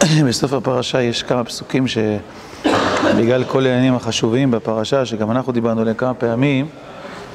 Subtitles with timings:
[0.28, 6.14] בסוף הפרשה יש כמה פסוקים שבגלל כל העניינים החשובים בפרשה, שגם אנחנו דיברנו עליהם כמה
[6.14, 6.66] פעמים,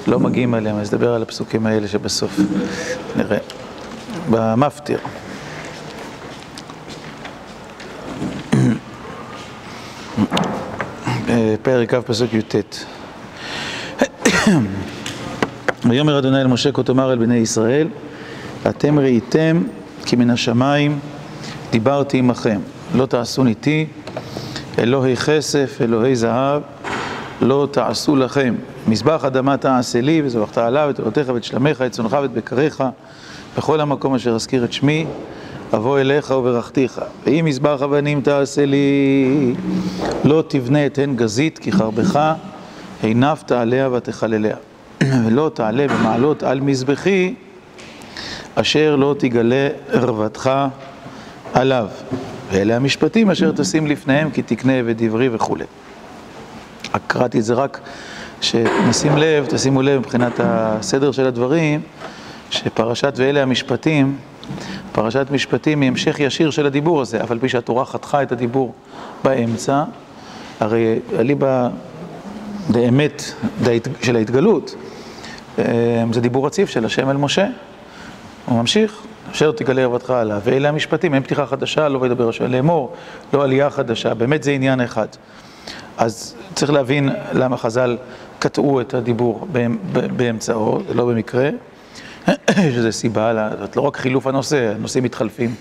[0.07, 2.39] לא מגיעים עליהם, אז נדבר על הפסוקים האלה שבסוף
[3.15, 3.37] נראה.
[4.29, 4.99] במפטיר.
[11.63, 12.55] פרק כ' פסוק י"ט
[15.89, 17.87] ויאמר אדוני אל משה כה תאמר אל בני ישראל
[18.69, 19.63] אתם ראיתם
[20.05, 20.99] כי מן השמיים
[21.71, 22.59] דיברתי עמכם.
[22.95, 23.85] לא תעשו איתי
[24.79, 26.61] אלוהי כסף אלוהי זהב
[27.41, 28.55] לא תעשו לכם.
[28.87, 32.83] מזבח אדמה תעשה לי וזבחת עליו את עולותיך ואת שלמיך את צונך ואת בקריך
[33.57, 35.05] בכל המקום אשר אזכיר את שמי
[35.73, 37.01] אבוא אליך וברכתיך.
[37.25, 39.55] ואם מזבח אבנים תעשה לי
[40.23, 42.19] לא תבנה את הן גזית כי חרבך
[43.03, 44.55] הנפת עליה ותחלליה.
[45.25, 47.33] ולא תעלה במעלות על מזבחי
[48.55, 50.51] אשר לא תגלה ערוותך
[51.55, 51.87] עליו.
[52.51, 55.65] ואלה המשפטים אשר תשים לפניהם כי תקנה ודברי וכולי
[57.07, 57.79] קראתי את זה רק
[58.41, 61.81] שנשים לב, תשימו לב מבחינת הסדר של הדברים
[62.49, 64.17] שפרשת ואלה המשפטים
[64.91, 68.73] פרשת משפטים היא המשך ישיר של הדיבור הזה, אבל פי שהתורה חתכה את הדיבור
[69.23, 69.83] באמצע,
[70.59, 71.69] הרי אליבא
[72.71, 73.33] דאמת
[74.01, 74.75] של ההתגלות,
[76.11, 77.47] זה דיבור רציף של השם אל משה.
[78.45, 82.93] הוא ממשיך, אשר תגלה ערוותך עליו, ואלה המשפטים, אין פתיחה חדשה, לא וידבר השם לאמור,
[83.33, 85.07] לא עלייה חדשה, באמת זה עניין אחד.
[85.97, 87.97] אז צריך להבין למה חז"ל
[88.39, 89.47] קטעו את הדיבור
[89.91, 91.49] באמצעו, זה לא במקרה.
[92.49, 95.55] יש איזו סיבה, לא רק חילוף הנושא, הנושאים מתחלפים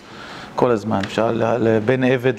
[0.54, 1.00] כל הזמן.
[1.04, 2.32] אפשר בין עבד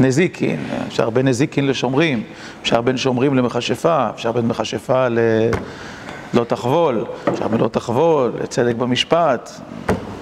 [0.00, 2.22] לנזיקין, אפשר בין נזיקין לשומרים,
[2.62, 9.50] אפשר בין שומרים למכשפה, אפשר בין מכשפה ללא תחבול, אפשר בין לא תחבול, לצדק במשפט,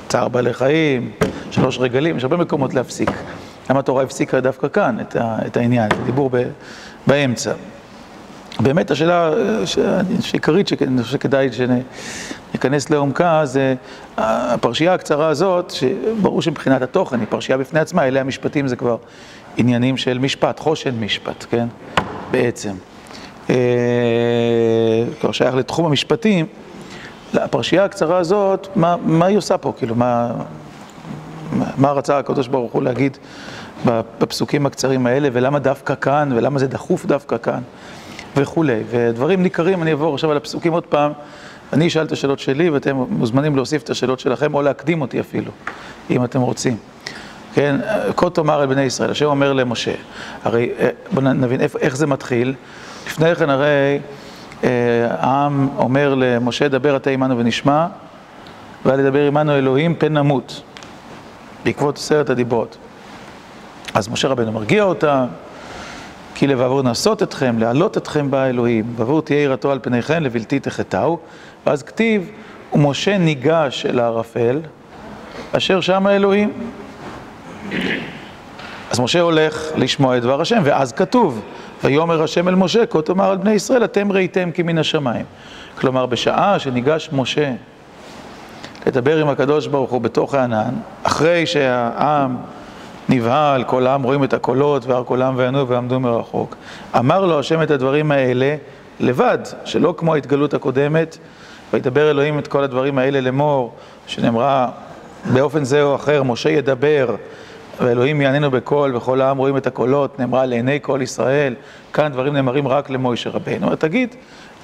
[0.08, 1.10] צער בעלי חיים,
[1.50, 3.10] שלוש רגלים, יש הרבה מקומות להפסיק.
[3.70, 4.96] למה התורה הפסיקה דווקא כאן
[5.46, 6.30] את העניין, את הדיבור
[7.06, 7.52] באמצע.
[8.60, 9.30] באמת השאלה
[10.32, 10.68] העיקרית
[11.04, 13.74] שכדאי שניכנס לעומקה זה
[14.16, 18.96] הפרשייה הקצרה הזאת, שברור שמבחינת התוכן היא פרשייה בפני עצמה, אלה המשפטים זה כבר
[19.56, 21.66] עניינים של משפט, חושן משפט, כן?
[22.30, 22.72] בעצם.
[25.20, 26.46] כבר שייך לתחום המשפטים,
[27.34, 29.72] הפרשייה הקצרה הזאת, מה, מה היא עושה פה?
[29.78, 30.32] כאילו, מה,
[31.76, 33.18] מה רצה הקדוש ברוך הוא להגיד
[34.18, 37.60] בפסוקים הקצרים האלה, ולמה דווקא כאן, ולמה זה דחוף דווקא כאן?
[38.36, 41.12] וכולי, ודברים ניכרים, אני אעבור עכשיו על הפסוקים עוד פעם,
[41.72, 45.50] אני אשאל את השאלות שלי ואתם מוזמנים להוסיף את השאלות שלכם או להקדים אותי אפילו,
[46.10, 46.76] אם אתם רוצים.
[47.54, 47.76] כן,
[48.16, 49.94] כה תאמר אל בני ישראל, השם אומר למשה,
[50.42, 50.68] הרי
[51.12, 52.54] בואו נבין איך זה מתחיל,
[53.06, 53.98] לפני כן הרי
[54.62, 57.86] העם אומר למשה, דבר אתה עמנו ונשמע,
[58.84, 60.62] ואל ידבר עמנו אלוהים פן נמות,
[61.64, 62.76] בעקבות עשרת הדיברות.
[63.94, 65.26] אז משה רבנו מרגיע אותם,
[66.34, 71.18] כי לבעבור נעשות אתכם, להעלות אתכם בה אלוהים, בעבור תהיה יראתו על פניכם, לבלתי תחטאו.
[71.66, 72.30] ואז כתיב,
[72.72, 74.60] ומשה ניגש אל הערפל,
[75.52, 76.52] אשר שם האלוהים.
[78.90, 81.42] אז משה הולך לשמוע את דבר השם, ואז כתוב,
[81.84, 85.24] ויאמר השם אל משה, כה תאמר על בני ישראל, אתם ראיתם כי מן השמיים.
[85.78, 87.52] כלומר, בשעה שניגש משה
[88.86, 92.36] לדבר עם הקדוש ברוך הוא בתוך הענן, אחרי שהעם
[93.08, 96.56] נבהל, כל העם רואים את הקולות, והר העם וענו ועמדו מרחוק.
[96.98, 98.56] אמר לו השם את הדברים האלה
[99.00, 101.18] לבד, שלא כמו ההתגלות הקודמת,
[101.72, 103.74] וידבר אלוהים את כל הדברים האלה לאמור,
[104.06, 104.68] שנאמרה
[105.32, 107.16] באופן זה או אחר, משה ידבר,
[107.80, 111.54] ואלוהים יעננו בקול, וכל העם רואים את הקולות, נאמרה לעיני כל ישראל,
[111.92, 113.76] כאן דברים נאמרים רק למוישה רבינו.
[113.76, 114.14] תגיד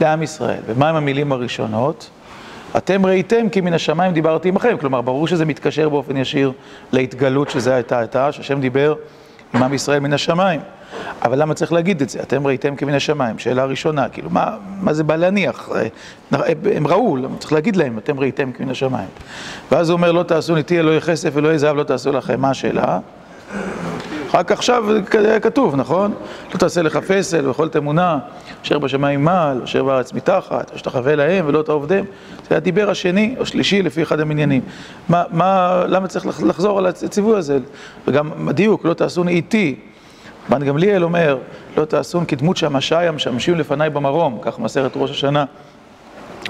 [0.00, 2.10] לעם ישראל, ומהם המילים הראשונות?
[2.76, 6.53] אתם ראיתם כי מן השמיים דיברתי עמכם, כלומר ברור שזה מתקשר באופן ישיר
[6.93, 8.94] להתגלות שזה הייתה הייתה, שהשם דיבר
[9.54, 10.60] עם עם ישראל מן השמיים.
[11.23, 12.21] אבל למה צריך להגיד את זה?
[12.23, 15.69] אתם ראיתם כי מן השמיים, שאלה ראשונה, כאילו מה, מה זה בא להניח?
[16.75, 19.09] הם ראו, למה צריך להגיד להם, אתם ראיתם כי מן השמיים.
[19.73, 22.99] ואז הוא אומר, לא תעשו איתי אלוהי כסף, אלוהי זהב, לא תעשו לכם, מה השאלה?
[24.34, 24.84] רק עכשיו
[25.42, 26.15] כתוב, נכון?
[26.54, 28.19] לא תעשה לך פסל וכל תמונה,
[28.65, 32.04] אשר בשמיים מעל, אשר בארץ מתחת, אשתחווה להם ולא תעובדם.
[32.48, 34.63] זה הדיבר השני או שלישי לפי אחד המניינים.
[35.09, 37.59] מה, מה, למה צריך לחזור על הציווי הזה?
[38.09, 39.77] וגם דיוק, לא תעשון איתי.
[40.51, 41.39] בן גמליאל אומר,
[41.77, 45.45] לא תעשון כדמות שמשי המשמשים לפניי במרום, כך מסרת ראש השנה.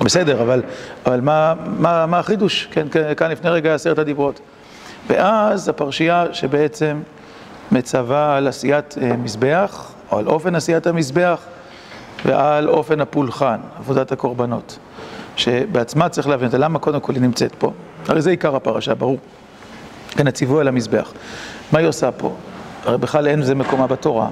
[0.05, 0.63] בסדר, אבל,
[1.07, 2.69] אבל מה, מה, מה החידוש?
[2.73, 2.87] כן,
[3.17, 4.41] כאן לפני רגע עשרת הדיברות.
[5.09, 7.01] ואז הפרשייה שבעצם
[7.73, 11.41] מצווה על עשיית מזבח, או על אופן עשיית המזבח,
[12.25, 14.79] ועל אופן הפולחן, עבודת הקורבנות.
[15.37, 17.73] שבעצמה צריך להבין אותה, למה קודם כל היא נמצאת פה?
[18.09, 19.19] הרי זה עיקר הפרשה, ברור.
[20.11, 21.13] כן, הציווי על המזבח.
[21.73, 22.35] מה היא עושה פה?
[22.85, 24.29] הרי בכלל אין זה מקומה בתורה.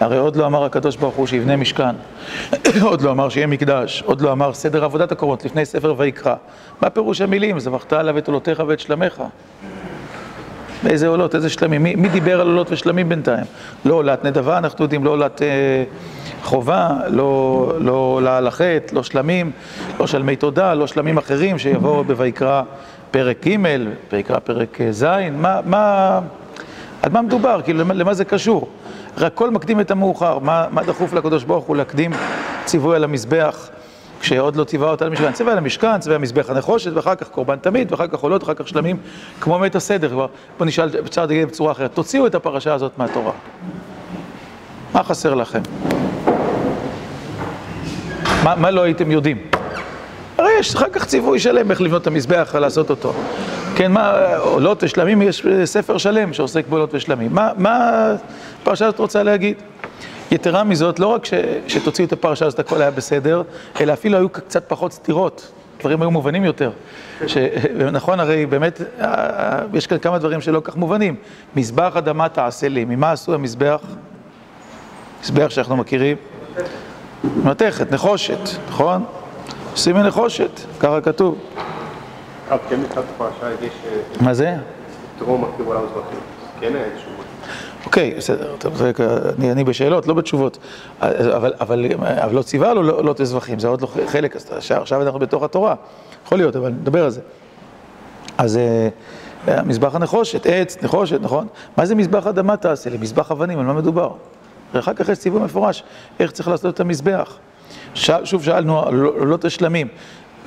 [0.00, 1.94] הרי עוד לא אמר הקדוש ברוך הוא שיבנה משכן,
[2.82, 6.34] עוד לא אמר שיהיה מקדש, עוד לא אמר סדר עבודת הקורות לפני ספר ויקרא.
[6.80, 7.60] מה פירוש המילים?
[7.60, 9.22] זבחת עליו את עולותיך ואת שלמיך.
[10.82, 11.82] באיזה עולות, איזה שלמים?
[11.82, 13.44] מי, מי דיבר על עולות ושלמים בינתיים?
[13.84, 15.84] לא עולת נדבה, אנחנו יודעים, לא עולת אה,
[16.42, 19.50] חובה, לא, לא עולה על החטא, לא שלמים,
[20.00, 22.62] לא שלמי תודה, לא שלמים אחרים שיבואו בויקרא
[23.10, 23.56] פרק ג',
[24.12, 26.20] ויקרא פרק אה, ז', מה, מה,
[27.02, 27.60] על מה מדובר?
[27.64, 28.68] כאילו, למה, זה קשור?
[29.16, 32.10] הרי הכל מקדים את המאוחר, מה, מה דחוף לקדוש ברוך הוא להקדים
[32.64, 33.68] ציווי על המזבח?
[34.20, 38.06] כשעוד לא ציווה אותה למשכן, ציווה למשכן, ציווה מזבח הנחושת, ואחר כך קורבן תמיד, ואחר
[38.06, 38.96] כך עולות, ואחר כך שלמים,
[39.40, 40.26] כמו מת הסדר כבר.
[40.58, 43.32] בוא נשאל, אפשר להגיד בצורה אחרת, תוציאו את הפרשה הזאת מהתורה.
[44.94, 45.60] מה חסר לכם?
[48.44, 49.38] מה, מה לא הייתם יודעים?
[50.62, 53.12] יש אחר כך ציווי שלם איך לבנות את המזבח ולעשות אותו.
[53.76, 57.34] כן, מה, עולות ושלמים, יש ספר שלם שעוסק בעולות ושלמים.
[57.34, 57.90] מה, מה
[58.62, 59.56] הפרשה הזאת רוצה להגיד?
[60.30, 61.34] יתרה מזאת, לא רק ש,
[61.68, 63.42] שתוציאו את הפרשה הזאת הכל היה בסדר,
[63.80, 66.70] אלא אפילו היו קצת פחות סתירות, דברים היו מובנים יותר.
[67.92, 68.80] נכון, הרי באמת,
[69.74, 71.16] יש כאן כמה דברים שלא כך מובנים.
[71.56, 73.80] מזבח אדמה תעשה לי, ממה עשו המזבח?
[75.22, 76.16] מזבח שאנחנו מכירים?
[77.44, 79.04] מתכת, נחושת, נכון?
[79.72, 81.38] עושים מנחושת, ככה כתוב.
[82.68, 82.80] כן,
[83.62, 83.72] יש...
[84.20, 84.44] מה זה?
[84.44, 84.58] כן.
[87.86, 88.82] אוקיי, בסדר, טוב,
[89.38, 90.58] אני, אני בשאלות, לא בתשובות,
[91.00, 95.18] אבל, אבל, אבל לא ציווה לו לא, לא תזבחים, זה עוד לא חלק, עכשיו אנחנו
[95.18, 95.74] בתוך התורה,
[96.26, 97.20] יכול להיות, אבל נדבר על זה.
[98.38, 98.58] אז
[99.64, 101.46] מזבח הנחושת, עץ, נחושת, נכון?
[101.76, 102.98] מה זה מזבח אדמה תעשה לי?
[102.98, 104.10] מזבח אבנים, על מה מדובר?
[104.74, 105.82] ואחר כך יש ציווי מפורש,
[106.20, 107.38] איך צריך לעשות את המזבח.
[107.94, 108.84] שוב שאלנו,
[109.26, 109.88] לא תשלמים.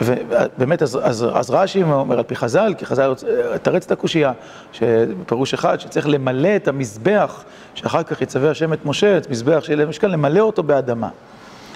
[0.01, 3.13] ובאמת, אז, אז, אז רש"י אומר על פי חז"ל, כי חז"ל
[3.61, 4.31] תרץ את הקושייה,
[4.71, 9.81] שפירוש אחד, שצריך למלא את המזבח, שאחר כך יצווה השם את משה, את מזבח של
[9.81, 11.09] המשכן, למלא אותו באדמה.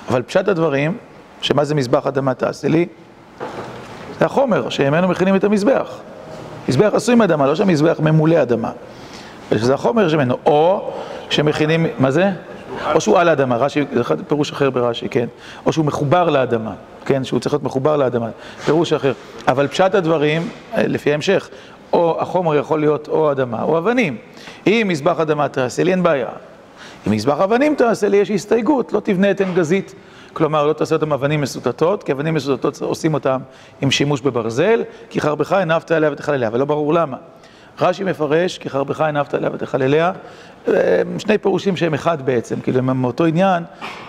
[0.10, 0.98] אבל פשט הדברים,
[1.42, 2.86] שמה זה מזבח אדמה תעשה לי?
[4.20, 6.00] זה החומר שממנו מכינים את המזבח.
[6.70, 8.72] מזבח עשוי מאדמה, לא שהמזבח ממולא אדמה.
[9.52, 10.92] שזה החומר שממנו, או
[11.30, 12.32] שמכינים, מה זה?
[12.96, 15.26] או שהוא על האדמה, רש"י, זה פירוש אחר ברש"י, כן?
[15.66, 16.74] או שהוא מחובר לאדמה,
[17.06, 17.24] כן?
[17.24, 18.30] שהוא צריך להיות מחובר לאדמה,
[18.66, 19.14] פירוש אחר.
[19.48, 21.50] אבל פשט הדברים, לפי ההמשך,
[21.94, 24.18] או החומר יכול להיות או אדמה או אבנים.
[24.68, 26.28] אם מזבח אדמה תעשה לי, אין בעיה.
[27.08, 29.96] אם מזבח אבנים תעשה לי, יש הסתייגות, לא תבנה את עין גזית.
[30.34, 33.40] כלומר, לא תעשה אותם אבנים מסוטטות, כי אבנים מסוטטות עושים אותם
[33.82, 37.18] עם שימוש בברזל, כי חרבך הנפת עליה ותחלליה, ולא ברור למה.
[37.82, 40.12] רש"י מפרש, כי חרבך הנפת עליה ותחלליה,
[41.18, 43.64] שני פירושים שהם אחד בעצם, כאילו הם מאותו עניין,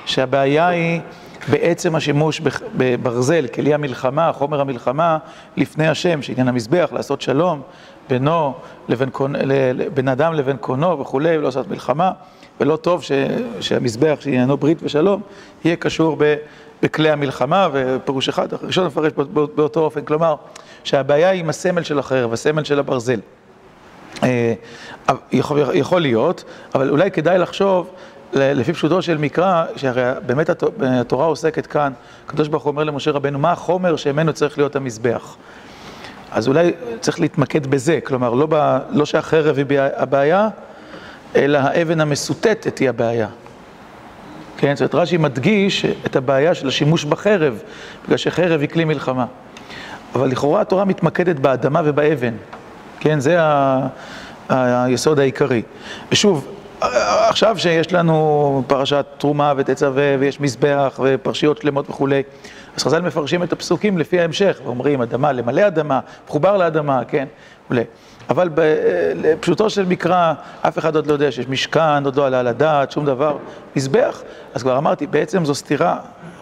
[0.07, 1.01] שהבעיה היא
[1.49, 2.41] בעצם השימוש
[2.77, 5.19] בברזל, כלי המלחמה, חומר המלחמה,
[5.57, 7.61] לפני השם, שעניין המזבח, לעשות שלום
[8.09, 8.55] בינו
[8.89, 9.11] לבין,
[9.95, 12.13] בין אדם לבין קונו וכולי, ולא לעשות מלחמה,
[12.61, 13.13] ולא טוב ש,
[13.61, 15.21] שהמזבח, שעניינו ברית ושלום,
[15.65, 16.35] יהיה קשור ב,
[16.83, 19.13] בכלי המלחמה, ופירוש אחד, הראשון מפרש
[19.55, 20.35] באותו אופן, כלומר,
[20.85, 23.21] שהבעיה היא עם הסמל של החרב, הסמל של הברזל.
[25.33, 26.45] יכול, יכול להיות,
[26.75, 27.91] אבל אולי כדאי לחשוב,
[28.33, 30.51] לפי פשוטו של מקרא, שהרי באמת
[30.81, 31.93] התורה עוסקת כאן,
[32.27, 35.37] הקדוש ברוך הוא אומר למשה רבנו, מה החומר שממנו צריך להיות המזבח?
[36.33, 40.49] אז אולי צריך להתמקד בזה, כלומר, לא, ב, לא שהחרב היא הבעיה,
[41.37, 43.29] אלא האבן המסוטטת היא הבעיה.
[44.57, 47.63] כן, זאת אומרת, רש"י מדגיש את הבעיה של השימוש בחרב,
[48.05, 49.27] בגלל שחרב היא כלי מלחמה.
[50.15, 52.35] אבל לכאורה התורה מתמקדת באדמה ובאבן.
[53.01, 53.87] כן, זה ה...
[54.49, 55.63] היסוד העיקרי.
[56.13, 56.49] ושוב,
[57.29, 62.23] עכשיו שיש לנו פרשת תרומה ותצווה ויש מזבח ופרשיות שלמות וכולי,
[62.77, 67.27] אז חז"ל מפרשים את הפסוקים לפי ההמשך, ואומרים אדמה למלא אדמה, מחובר לאדמה, כן,
[67.65, 67.85] וכולי.
[68.31, 72.47] אבל בפשוטו של מקרא, אף אחד עוד לא יודע שיש משכן, עוד לא עלה על
[72.47, 73.37] הדעת, שום דבר.
[73.77, 74.23] מזבח,
[74.55, 75.97] אז כבר אמרתי, בעצם זו סתירה.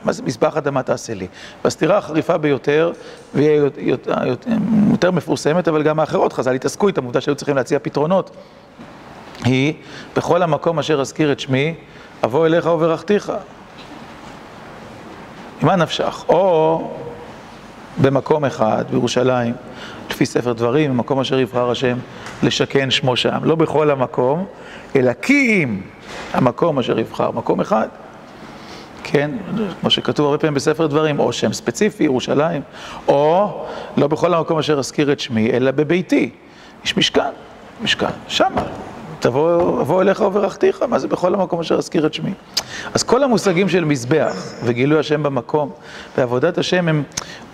[0.09, 1.27] מה זה מזבח אדמה תעשה לי?
[1.65, 2.93] והסתירה החריפה ביותר,
[3.35, 4.15] והיא יותר,
[4.91, 8.31] יותר מפורסמת, אבל גם האחרות, חז"ל התעסקו איתם, עובדה שהיו צריכים להציע פתרונות,
[9.45, 9.75] היא,
[10.17, 11.75] בכל המקום אשר אזכיר את שמי,
[12.25, 13.33] אבוא אליך וברכתיך.
[15.63, 16.25] ממה נפשך?
[16.29, 16.91] או
[18.01, 19.55] במקום אחד, בירושלים,
[20.11, 21.97] לפי ספר דברים, במקום אשר יבחר השם
[22.43, 23.39] לשכן שמו שם.
[23.43, 24.47] לא בכל המקום,
[24.97, 25.81] אלא כי אם
[26.33, 27.89] המקום אשר יבחר, מקום אחד.
[29.05, 29.31] כן,
[29.81, 32.63] כמו שכתוב הרבה פעמים בספר דברים, או שם ספציפי, ירושלים,
[33.09, 33.65] או
[33.97, 36.31] לא בכל המקום אשר אזכיר את שמי, אלא בביתי.
[36.85, 37.31] יש משכן,
[37.83, 38.63] משכן, שמה.
[39.21, 42.33] תבוא, אבוא אליך וברכתיך, מה זה בכל המקום אשר אזכיר את שמי?
[42.95, 45.71] אז כל המושגים של מזבח וגילוי השם במקום
[46.19, 47.03] ועבודת השם הם,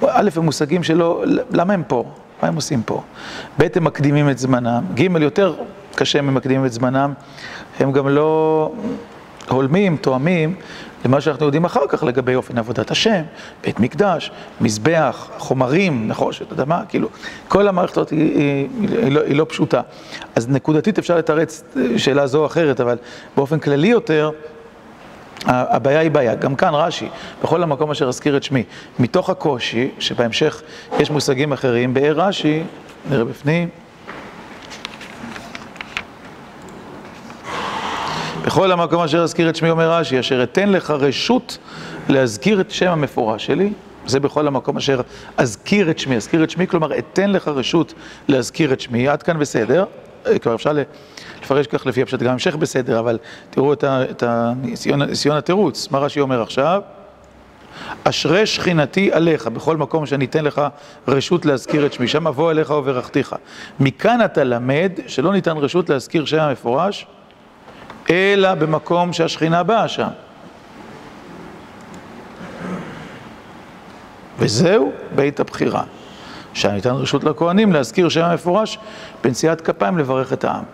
[0.08, 2.04] א', הם מושגים שלא, למה הם פה?
[2.42, 3.02] מה הם עושים פה?
[3.58, 5.54] ב' הם מקדימים את זמנם, ג' יותר
[5.94, 7.12] קשה הם מקדימים את זמנם,
[7.80, 8.70] הם גם לא
[9.48, 10.54] הולמים, תואמים
[11.04, 13.22] למה שאנחנו יודעים אחר כך לגבי אופן עבודת השם,
[13.62, 14.30] בית מקדש,
[14.60, 17.08] מזבח, חומרים, נחושת, אדמה, כאילו,
[17.48, 19.80] כל המערכת הזאת היא, היא, היא, לא, היא לא פשוטה.
[20.34, 21.64] אז נקודתית אפשר לתרץ
[21.96, 22.96] שאלה זו או אחרת, אבל
[23.36, 24.30] באופן כללי יותר,
[25.46, 26.34] הבעיה היא בעיה.
[26.34, 27.08] גם כאן רש"י,
[27.42, 28.62] בכל המקום אשר אזכיר את שמי,
[28.98, 30.62] מתוך הקושי, שבהמשך
[30.98, 32.62] יש מושגים אחרים, באר רש"י,
[33.10, 33.68] נראה בפנים.
[38.46, 41.58] בכל המקום אשר אזכיר את שמי אומר רש"י, אשר אתן לך רשות
[42.08, 43.72] להזכיר את שם המפורש שלי,
[44.06, 45.00] זה בכל המקום אשר
[45.36, 47.94] אזכיר את שמי, אזכיר את שמי, כלומר אתן לך רשות
[48.28, 49.84] להזכיר את שמי, עד כאן בסדר,
[50.42, 50.72] כבר אפשר
[51.42, 53.18] לפרש כך לפי הפשט, גם המשך בסדר, אבל
[53.50, 54.24] תראו את
[54.96, 56.82] ניסיון התירוץ, מה רש"י אומר עכשיו?
[58.04, 60.62] אשרי שכינתי עליך, בכל מקום שאני אתן לך
[61.08, 63.36] רשות להזכיר את שמי, שם אבוא אליך וברכתיך.
[63.80, 67.06] מכאן אתה למד שלא ניתן רשות להזכיר שם המפורש,
[68.10, 70.08] אלא במקום שהשכינה באה שם.
[74.38, 75.82] וזהו בית הבחירה.
[76.54, 78.78] שם ניתן רשות לכהנים להזכיר שם המפורש
[79.24, 80.64] בנשיאת כפיים לברך את העם.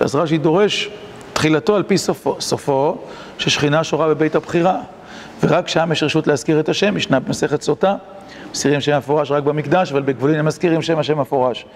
[0.00, 0.90] אז רש"י דורש
[1.32, 2.98] תחילתו על פי סופו, סופו
[3.38, 4.76] ששכינה שורה בבית הבחירה
[5.42, 7.96] ורק שם יש רשות להזכיר את השם, ישנה במסכת סוטה
[8.54, 11.66] מזכירים שם מפורש רק במקדש, אבל בגבולין הם מזכירים שם השם מפורש.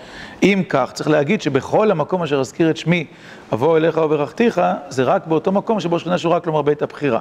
[0.42, 3.04] אם כך, צריך להגיד שבכל המקום אשר אזכיר את שמי,
[3.52, 7.20] אבוא אליך וברכתיך, זה רק באותו מקום שבו שכינה שורה, כלומר בית הבחירה.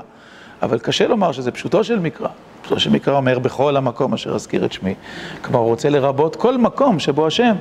[0.62, 2.28] אבל קשה לומר שזה פשוטו של מקרא.
[2.62, 4.94] פשוטו של מקרא אומר בכל המקום אשר אזכיר את שמי.
[5.42, 7.56] כלומר, הוא רוצה לרבות כל מקום שבו השם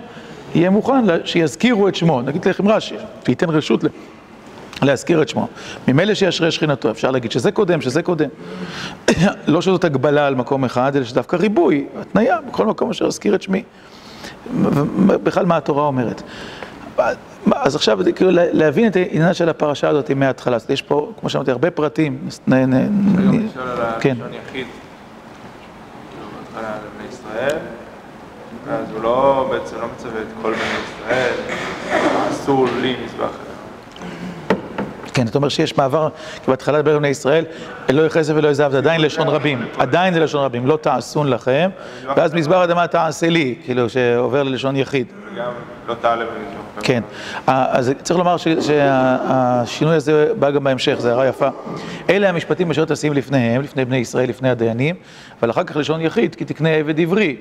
[0.55, 2.23] יהיה מוכן שיזכירו את שמו.
[2.23, 3.85] נגיד לכם רש"י, וייתן רשות
[4.83, 5.49] להזכיר את שמו.
[5.89, 8.29] ממילא שישרה שכינתו, אפשר להגיד שזה קודם, שזה קודם.
[9.47, 13.43] לא שזאת הגבלה על מקום אחד, אלא שדווקא ריבוי, התניה, בכל מקום אשר אזכיר את
[13.43, 13.63] שמי.
[15.07, 16.23] בכלל מה התורה אומרת.
[17.53, 20.57] אז עכשיו, כאילו, להבין את העניין של הפרשה הזאת מההתחלה.
[20.69, 22.19] יש פה, כמו שאמרתי, הרבה פרטים.
[22.23, 24.67] רוצה לשאול על הלשון יחיד.
[26.57, 27.59] לבני ישראל,
[28.71, 31.35] אז הוא לא, בעצם לא מצווה את כל בני ישראל,
[32.31, 33.46] אסור לי מזבח
[35.17, 36.09] כן, זאת אומרת שיש מעבר,
[36.45, 37.45] כי בהתחלה דבר בני ישראל,
[37.91, 41.71] אלוהי חסד ואלוהי זהב, זה עדיין לשון רבים, עדיין זה לשון רבים, לא תעשון לכם,
[42.17, 45.07] ואז מזבר אדמה תעשה לי, כאילו, שעובר ללשון יחיד.
[45.89, 46.25] לא תעלה.
[46.83, 47.03] כן,
[47.47, 51.49] אז צריך לומר שהשינוי הזה בא גם בהמשך, זו הערה יפה.
[52.11, 54.95] אלה המשפטים אשר תשים לפניהם, לפני בני ישראל, לפני הדיינים,
[55.41, 57.37] אבל אחר כך לשון יחיד, כי תקנה עבד עברי.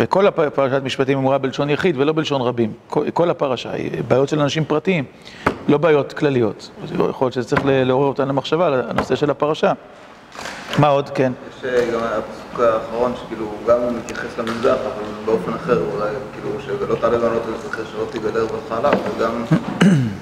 [0.00, 2.72] וכל הפרשת משפטים אמורה בלשון יחיד ולא בלשון רבים.
[2.88, 5.04] כל הפרשה היא בעיות של אנשים פרטיים,
[5.68, 6.70] לא בעיות כלליות.
[7.10, 9.72] יכול להיות שזה צריך לעורר אותנו למחשבה על הנושא של הפרשה.
[10.78, 11.10] מה עוד?
[11.10, 11.32] כן.
[11.58, 16.94] יש גם הפסוק האחרון, שכאילו, גם הוא מתייחס למזבח, אבל באופן אחר, אולי, כאילו, שלא
[16.94, 19.44] תעלה לא תזכר שלא תגלה עבודך עליו, וגם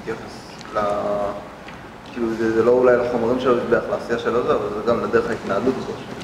[0.01, 0.79] מתייחס ל...
[2.15, 5.73] כאילו, זה לא אולי לחומרים של המזבח, לעשייה של הזה, אבל זה גם לדרך ההתנהלות.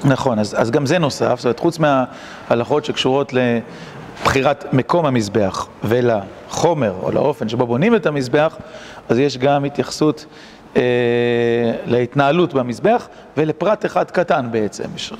[0.03, 6.93] נכון, אז, אז גם זה נוסף, זאת אומרת, חוץ מההלכות שקשורות לבחירת מקום המזבח ולחומר
[7.03, 8.57] או לאופן שבו בונים את המזבח,
[9.09, 10.25] אז יש גם התייחסות
[10.75, 10.81] אה,
[11.85, 13.07] להתנהלות במזבח
[13.37, 14.83] ולפרט אחד קטן בעצם.
[14.95, 15.13] יש,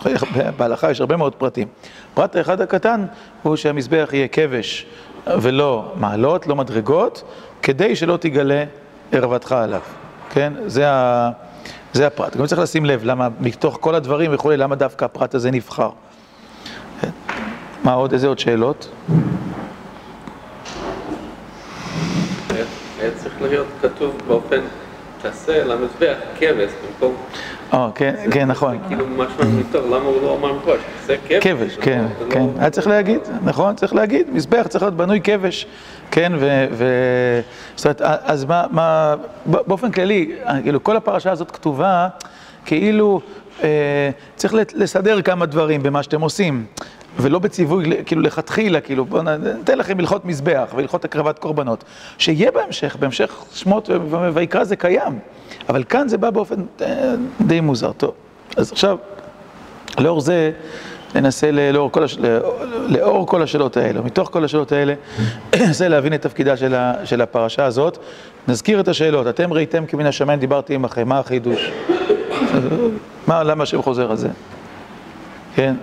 [0.58, 1.68] בהלכה יש הרבה מאוד פרטים.
[2.14, 3.06] פרט אחד הקטן
[3.44, 4.86] הוא שהמזבח יהיה כבש
[5.28, 7.24] ולא מעלות, לא מדרגות,
[7.62, 8.64] כדי שלא תגלה
[9.12, 9.82] ערוותך עליו.
[10.34, 10.54] כן?
[10.66, 11.30] זה ה...
[11.94, 12.38] זה הפרט.
[12.38, 15.90] גם צריך לשים לב למה, מתוך כל הדברים וכולי, למה דווקא הפרט הזה נבחר.
[17.02, 17.10] כן?
[17.84, 18.14] מה עוד?
[18.14, 18.90] איזה עוד שאלות?
[23.00, 24.60] היה צריך להיות כתוב באופן,
[25.22, 27.16] תעשה למזבח כבש במקום...
[27.74, 28.78] אה, כן, כן, נכון.
[28.88, 30.80] כאילו משהו מתוך, למה הוא לא אמר מפורש?
[31.06, 31.44] זה כבש.
[31.44, 32.46] כבש, כן, כן.
[32.60, 35.68] היה צריך להגיד, נכון, צריך להגיד, מזבח צריך להיות בנוי כבש.
[36.12, 36.32] כן,
[36.72, 37.40] ו...
[37.76, 39.16] זאת אומרת, אז מה.
[39.46, 40.32] באופן כללי,
[40.64, 42.08] כאילו, כל הפרשה הזאת כתובה
[42.66, 43.22] כאילו
[43.64, 46.66] אה, צריך לסדר כמה דברים במה שאתם עושים,
[47.18, 49.24] ולא בציווי, כאילו, לכתחילה, כאילו, בואו
[49.58, 51.84] ניתן לכם הלכות מזבח והלכות הקרבת קורבנות,
[52.18, 53.90] שיהיה בהמשך, בהמשך שמות
[54.34, 55.20] ויקרא זה קיים,
[55.72, 57.92] אבל כאן זה בא באופן אה, די מוזר.
[57.92, 58.14] טוב,
[58.58, 58.98] אז עכשיו,
[60.00, 60.52] לאור זה...
[61.16, 62.18] ננסה לאור כל, הש...
[62.88, 64.94] לאור כל השאלות האלה, מתוך כל השאלות האלה,
[65.60, 66.94] ננסה להבין את תפקידה של, ה...
[67.06, 67.98] של הפרשה הזאת.
[68.48, 71.72] נזכיר את השאלות, אתם ראיתם כי מן השמיים דיברתי עמכם, מה החידוש?
[73.28, 74.30] מה, למה השם חוזר על זה?
[75.56, 75.76] כן?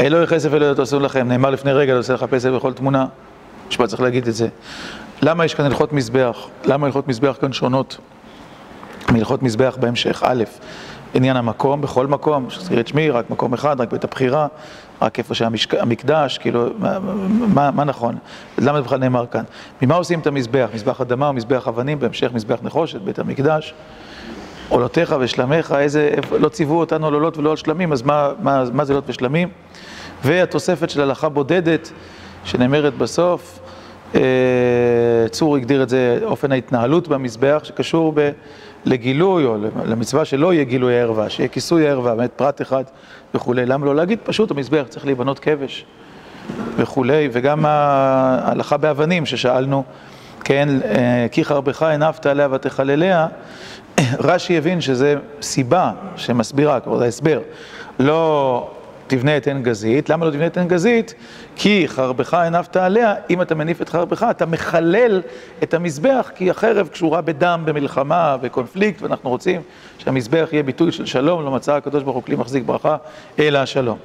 [0.00, 3.06] אלוהי כסף אלוהי תעשו לכם, נאמר לפני רגע, לא עושה פסל בכל תמונה.
[3.68, 4.48] משפט צריך להגיד את זה.
[5.22, 6.48] למה יש כאן הלכות מזבח?
[6.64, 7.98] למה הלכות מזבח כאן שונות
[9.12, 10.22] מהלכות מזבח בהמשך?
[10.26, 10.44] א',
[11.14, 14.46] עניין המקום, בכל מקום, שזכיר את שמי, רק מקום אחד, רק בית הבחירה,
[15.02, 16.98] רק איפה שהמקדש, כאילו, מה,
[17.54, 18.16] מה, מה נכון?
[18.58, 19.44] למה בכלל נאמר כאן?
[19.82, 20.68] ממה עושים את המזבח?
[20.74, 23.74] מזבח אדמה או מזבח אבנים, בהמשך מזבח נחושת, בית המקדש?
[24.68, 26.10] עולותיך ושלמיך, איזה,
[26.40, 29.48] לא ציוו אותנו על עולות ולא על שלמים, אז מה, מה, מה זה עולות ושלמים?
[30.24, 31.92] והתוספת של הלכה בודדת,
[32.44, 33.58] שנאמרת בסוף,
[34.14, 34.20] אה,
[35.30, 38.30] צור הגדיר את זה, אופן ההתנהלות במזבח, שקשור ב,
[38.86, 42.84] לגילוי, או למצווה שלא יהיה גילוי הערווה, שיהיה כיסוי הערווה, באמת פרט אחד
[43.34, 43.66] וכולי.
[43.66, 45.84] למה לא להגיד פשוט, המזבח צריך להיבנות כבש
[46.76, 49.84] וכולי, וגם ההלכה באבנים ששאלנו,
[50.44, 53.26] כן, אה, כי חרבך הנפת עליה ותחלליה,
[54.18, 57.40] רש"י הבין שזה סיבה שמסבירה, כלומר זה הסבר.
[57.98, 58.70] לא
[59.06, 61.14] תבנה את עין גזית, למה לא תבנה את עין גזית?
[61.56, 65.22] כי חרבך הנפת עליה, אם אתה מניף את חרבך, אתה מחלל
[65.62, 69.60] את המזבח, כי החרב קשורה בדם, במלחמה, בקונפליקט, ואנחנו רוצים
[69.98, 72.96] שהמזבח יהיה ביטוי של שלום, לא מצא הקדוש ברוך הוא כלי מחזיק ברכה,
[73.38, 73.98] אלא השלום.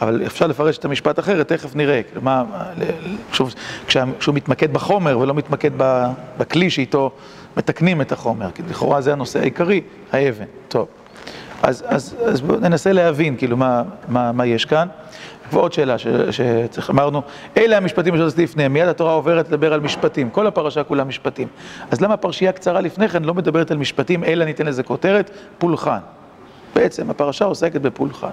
[0.00, 2.00] אבל אפשר לפרש את המשפט אחרת, תכף נראה.
[2.22, 2.44] מה,
[3.32, 3.54] שוב,
[3.86, 5.70] כשהוא מתמקד בחומר ולא מתמקד
[6.38, 7.10] בכלי שאיתו
[7.56, 9.80] מתקנים את החומר, כי לכאורה זה הנושא העיקרי,
[10.12, 10.44] האבן.
[10.68, 10.86] טוב.
[11.62, 14.88] אז, אז, אז בואו ננסה להבין, כאילו, מה, מה, יש כאן.
[15.52, 15.96] ועוד שאלה
[16.30, 17.22] שצריך, אמרנו,
[17.56, 21.48] אלה המשפטים אשר עשיתי לפניהם, מיד התורה עוברת לדבר על משפטים, כל הפרשה כולה משפטים.
[21.90, 25.98] אז למה פרשייה קצרה לפני כן לא מדברת על משפטים, אלא ניתן לזה כותרת, פולחן.
[26.74, 28.30] בעצם הפרשה עוסקת בפולחן.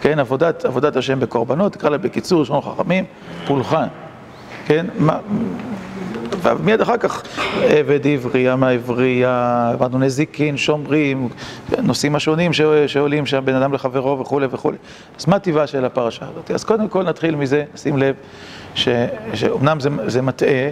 [0.00, 3.04] כן, עבודת, עבודת השם בקורבנות, תקרא לה בקיצור, ראשון חכמים,
[3.46, 3.86] פולחן.
[4.66, 5.18] כן, מה,
[6.42, 7.22] ומיד אחר כך
[7.62, 11.28] עבד עברי, עם העברי, אמרנו נזיקין, שומרים,
[11.82, 12.50] נושאים השונים
[12.86, 14.76] שעולים שם בין אדם לחברו וכולי וכולי.
[15.18, 16.50] אז מה טבעה של הפרשה הזאת?
[16.50, 18.14] אז קודם כל נתחיל מזה, שים לב,
[19.34, 20.68] שאומנם זה, זה מטעה,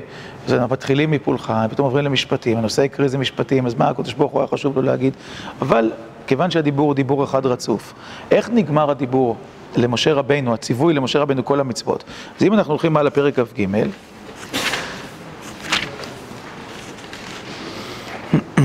[0.46, 4.40] זה מתחילים מפולחן, פתאום עוברים למשפטים, הנושא העיקרי זה משפטים, אז מה הקדוש ברוך הוא
[4.40, 5.14] היה חשוב לו להגיד?
[5.62, 5.90] אבל
[6.26, 7.94] כיוון שהדיבור הוא דיבור אחד רצוף,
[8.30, 9.36] איך נגמר הדיבור
[9.76, 12.04] למשה רבינו, הציווי למשה רבינו כל המצוות?
[12.40, 13.66] אז אם אנחנו הולכים מעל הפרק כ"ג,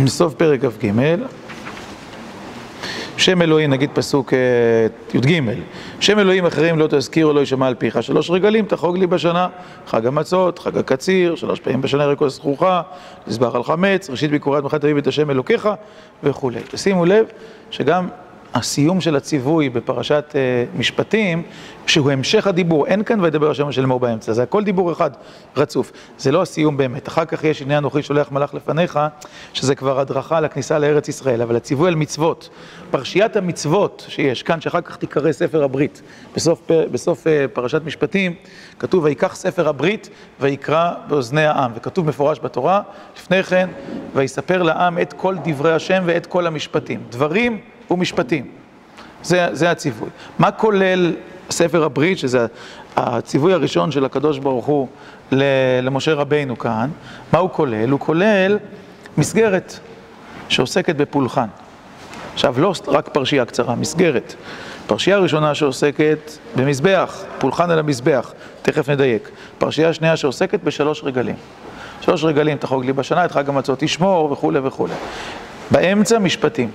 [0.08, 0.92] סוף פרק כ"ג,
[3.18, 4.40] שם אלוהים, נגיד פסוק אה,
[5.14, 5.42] י"ג,
[6.00, 9.48] שם אלוהים אחרים לא תזכיר לא יישמע על פיך, שלוש רגלים תחוג לי בשנה,
[9.88, 12.82] חג המצות, חג הקציר, שלוש פעמים בשנה ירקו זכוכה,
[13.28, 15.70] לזבח על חמץ, ראשית ביקורת מחת תביא את השם אלוקיך
[16.24, 16.60] וכולי.
[16.76, 17.26] שימו לב
[17.72, 18.08] שגם
[18.56, 21.44] הסיום של הציווי בפרשת uh, משפטים,
[21.88, 25.12] שהוא המשך הדיבור, אין כאן וידבר השם של אמור באמצע, זה הכל דיבור אחד
[25.58, 27.08] רצוף, זה לא הסיום באמת.
[27.08, 29.00] אחר כך יש עניין אנוכי שולח מלאך לפניך,
[29.54, 32.50] שזה כבר הדרכה לכניסה לארץ ישראל, אבל הציווי על מצוות,
[32.92, 36.02] פרשיית המצוות שיש כאן, שאחר כך תיקרא ספר הברית,
[36.36, 38.34] בסוף, בסוף uh, פרשת משפטים,
[38.80, 42.82] כתוב ויקח ספר הברית ויקרא באוזני העם, וכתוב מפורש בתורה,
[43.18, 43.70] לפני כן,
[44.14, 47.04] ויספר לעם את כל דברי השם ואת כל המשפטים.
[47.10, 47.60] דברים
[47.92, 48.48] ומשפטים.
[49.24, 50.10] זה, זה הציווי.
[50.40, 51.14] מה כולל
[51.50, 52.46] ספר הברית, שזה
[52.96, 54.88] הציווי הראשון של הקדוש ברוך הוא
[55.82, 56.90] למשה רבינו כאן,
[57.34, 57.90] מה הוא כולל?
[57.90, 58.58] הוא כולל
[59.18, 59.80] מסגרת
[60.50, 61.48] שעוסקת בפולחן.
[62.34, 64.36] עכשיו, לא רק פרשייה קצרה, מסגרת.
[64.88, 69.30] פרשייה ראשונה שעוסקת במזבח, פולחן על המזבח, תכף נדייק.
[69.58, 71.36] פרשייה שנייה שעוסקת בשלוש רגלים.
[72.02, 74.94] שלוש רגלים תחוג לי בשנה, את חג המצות תשמור וכולי וכולי.
[75.72, 76.72] באמצע משפטים.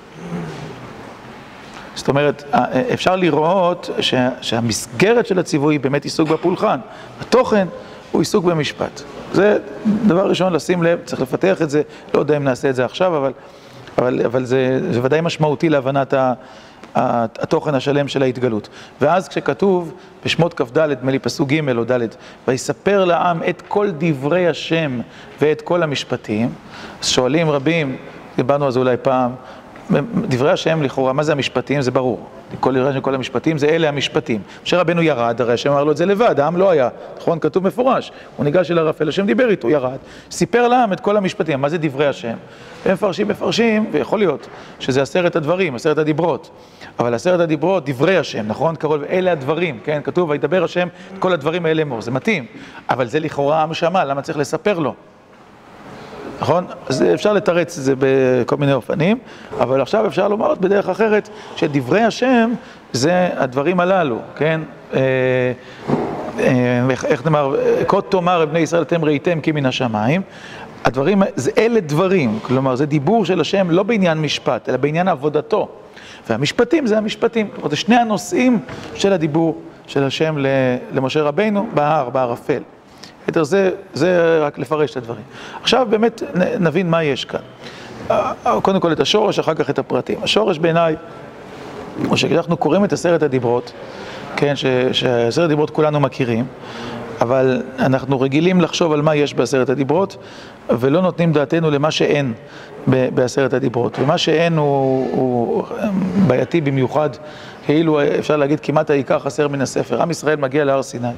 [2.01, 2.45] זאת אומרת,
[2.93, 6.81] אפשר לראות שה, שהמסגרת של הציווי היא באמת עיסוק בפולחן.
[7.21, 7.67] התוכן
[8.13, 9.03] הוא עיסוק במשפט.
[9.33, 9.59] זה
[10.07, 11.83] דבר ראשון לשים לב, צריך לפתח את זה,
[12.15, 13.33] לא יודע אם נעשה את זה עכשיו, אבל,
[13.99, 16.33] אבל, אבל זה, זה ודאי משמעותי להבנת ה,
[16.95, 18.69] התוכן השלם של ההתגלות.
[19.01, 19.93] ואז כשכתוב
[20.25, 22.07] בשמות כ"ד, נדמה לי פסוק ג' או ד',
[22.49, 25.01] ויספר לעם את כל דברי השם
[25.41, 26.53] ואת כל המשפטים,
[27.03, 27.97] אז שואלים רבים,
[28.37, 29.33] דיברנו על זה אולי פעם,
[30.29, 31.83] דברי השם לכאורה, מה זה המשפטים?
[31.83, 32.27] זה ברור.
[32.61, 34.41] כל דברי השם, כל המשפטים, זה אלה המשפטים.
[34.65, 37.39] משה רבנו ירד, הרי השם אמר לו את זה לבד, העם לא היה, נכון?
[37.39, 38.13] כתוב מפורש.
[38.37, 39.97] הוא ניגש אל הרפל, השם דיבר איתו, ירד.
[40.31, 42.35] סיפר לעם את כל המשפטים, מה זה דברי השם?
[42.85, 44.49] הם מפרשים, מפרשים, ויכול להיות
[44.79, 46.51] שזה עשרת הדברים, עשרת הדיברות.
[46.99, 48.77] אבל עשרת הדיברות, דברי השם, נכון?
[48.77, 50.01] קרוב, אלה הדברים, כן?
[50.05, 52.47] כתוב, וידבר השם את כל הדברים האלה אמור, זה מתאים.
[52.91, 54.95] אבל זה לכאורה עם שמע, למה צריך לספר לו?
[56.41, 56.67] נכון?
[56.89, 59.19] אז אפשר לתרץ את זה בכל מיני אופנים,
[59.61, 62.53] אבל עכשיו אפשר לומר בדרך אחרת, שדברי השם
[62.93, 64.61] זה הדברים הללו, כן?
[64.95, 65.01] אה,
[66.39, 67.57] אה, איך נאמר,
[67.89, 70.23] כה תאמר בני ישראל אתם ראיתם כי מן השמיים.
[70.85, 71.23] הדברים,
[71.59, 75.69] אלה דברים, כלומר זה דיבור של השם לא בעניין משפט, אלא בעניין עבודתו.
[76.29, 78.59] והמשפטים זה המשפטים, כלומר זה שני הנושאים
[78.95, 80.37] של הדיבור של השם
[80.93, 82.63] למשה רבינו בהר, בערפל.
[83.31, 85.23] יותר זה, זה רק לפרש את הדברים.
[85.63, 86.23] עכשיו באמת
[86.61, 87.41] נבין מה יש כאן.
[88.63, 90.19] קודם כל את השורש, אחר כך את הפרטים.
[90.23, 90.97] השורש בעיניי,
[92.11, 93.73] או שכשאנחנו קוראים את עשרת הדיברות,
[94.37, 94.55] כן,
[94.93, 96.45] שעשרת הדיברות כולנו מכירים,
[97.21, 100.17] אבל אנחנו רגילים לחשוב על מה יש בעשרת הדיברות,
[100.71, 102.33] ולא נותנים דעתנו למה שאין
[102.87, 103.99] בעשרת הדיברות.
[103.99, 105.65] ומה שאין הוא, הוא
[106.27, 107.11] בעייתי במיוחד,
[107.67, 110.03] כאילו אפשר להגיד כמעט העיקר חסר מן הספר.
[110.03, 111.09] עם ישראל מגיע להר סיני,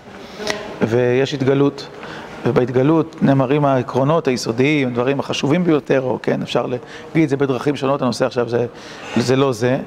[0.83, 1.89] ויש התגלות.
[2.47, 8.03] ובהתגלות נאמרים העקרונות היסודיים, הדברים החשובים ביותר, או כן, אפשר להגיד את זה בדרכים שונות,
[8.03, 8.67] הנושא עכשיו זה,
[9.17, 9.79] זה לא זה.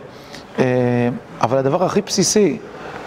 [0.59, 1.09] אה,
[1.41, 2.57] אבל הדבר הכי בסיסי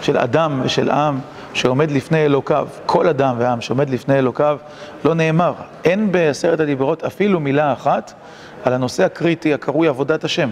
[0.01, 1.19] של אדם ושל עם
[1.53, 4.57] שעומד לפני אלוקיו, כל אדם ועם שעומד לפני אלוקיו,
[5.05, 5.53] לא נאמר.
[5.85, 8.13] אין בעשרת הדיברות אפילו מילה אחת
[8.63, 10.49] על הנושא הקריטי הקרוי עבודת השם.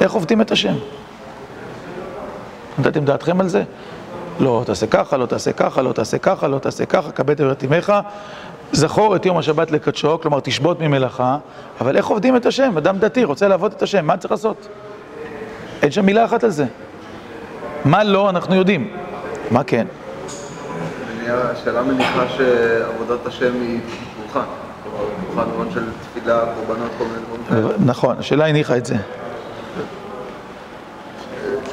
[0.00, 0.74] איך עובדים את השם?
[2.78, 3.62] נתתם דעתכם על זה?
[4.38, 7.92] לא תעשה ככה, לא תעשה ככה, לא תעשה ככה, לא תעשה ככה, כבד את אמך,
[8.72, 11.36] זכור את יום השבת לקדשו, כלומר תשבות ממלאכה,
[11.80, 12.74] אבל איך עובדים את השם?
[12.78, 14.68] אדם דתי רוצה לעבוד את השם, מה צריך לעשות?
[15.82, 16.64] אין שם מילה אחת על זה.
[17.84, 18.90] מה לא, אנחנו יודעים.
[19.50, 19.86] מה כן?
[21.30, 23.80] השאלה מניחה שעבודת השם היא
[24.16, 24.48] פולחן.
[24.84, 27.76] כלומר, פולחן במובן של תפילה, קורבנות, כל מיני דברים.
[27.86, 28.96] נכון, השאלה הניחה את זה.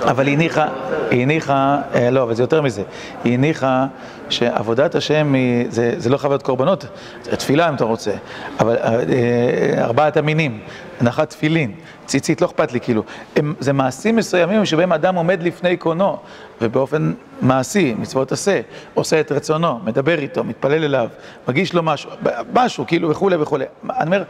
[0.02, 0.68] אבל היא הניחה,
[1.12, 2.84] היא הניחה, אה, לא, אבל זה יותר מזה,
[3.24, 3.86] היא הניחה
[4.30, 6.86] שעבודת השם היא, זה, זה לא חוויות קורבנות,
[7.24, 8.12] זה תפילה אם אתה רוצה,
[8.60, 10.60] אבל אה, אה, ארבעת המינים,
[11.00, 11.72] הנחת תפילין,
[12.06, 13.04] ציצית, לא אכפת לי, כאילו,
[13.36, 16.18] הם, זה מעשים מסוימים שבהם אדם עומד לפני קונו,
[16.62, 18.62] ובאופן מעשי, מצוות עשה,
[18.94, 21.10] עושה את רצונו, מדבר איתו, מתפלל אליו,
[21.48, 22.12] מגיש לו משהו,
[22.54, 23.66] משהו, כאילו, וכולי וכולי.
[23.90, 24.24] אני אומר,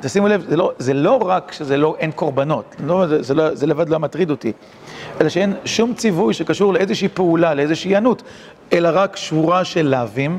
[0.00, 3.54] תשימו לב, זה לא, זה לא רק שזה לא, אין קורבנות, לא, זה, זה, לא,
[3.54, 4.52] זה לבד לא מטריד אותי,
[5.20, 8.22] אלא שאין שום ציווי שקשור לאיזושהי פעולה, לאיזושהי היענות,
[8.72, 10.38] אלא רק שורה של לאווים,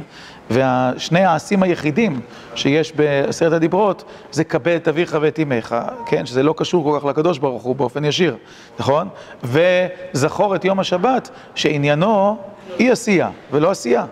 [0.51, 2.19] ושני העשים היחידים
[2.55, 6.25] שיש בעשרת הדיברות, זה כבד את אביך ואת אמך, כן?
[6.25, 8.35] שזה לא קשור כל כך לקדוש ברוך הוא באופן ישיר,
[8.79, 9.07] נכון?
[9.43, 12.37] וזכור את יום השבת, שעניינו
[12.79, 14.05] אי עשייה ולא עשייה.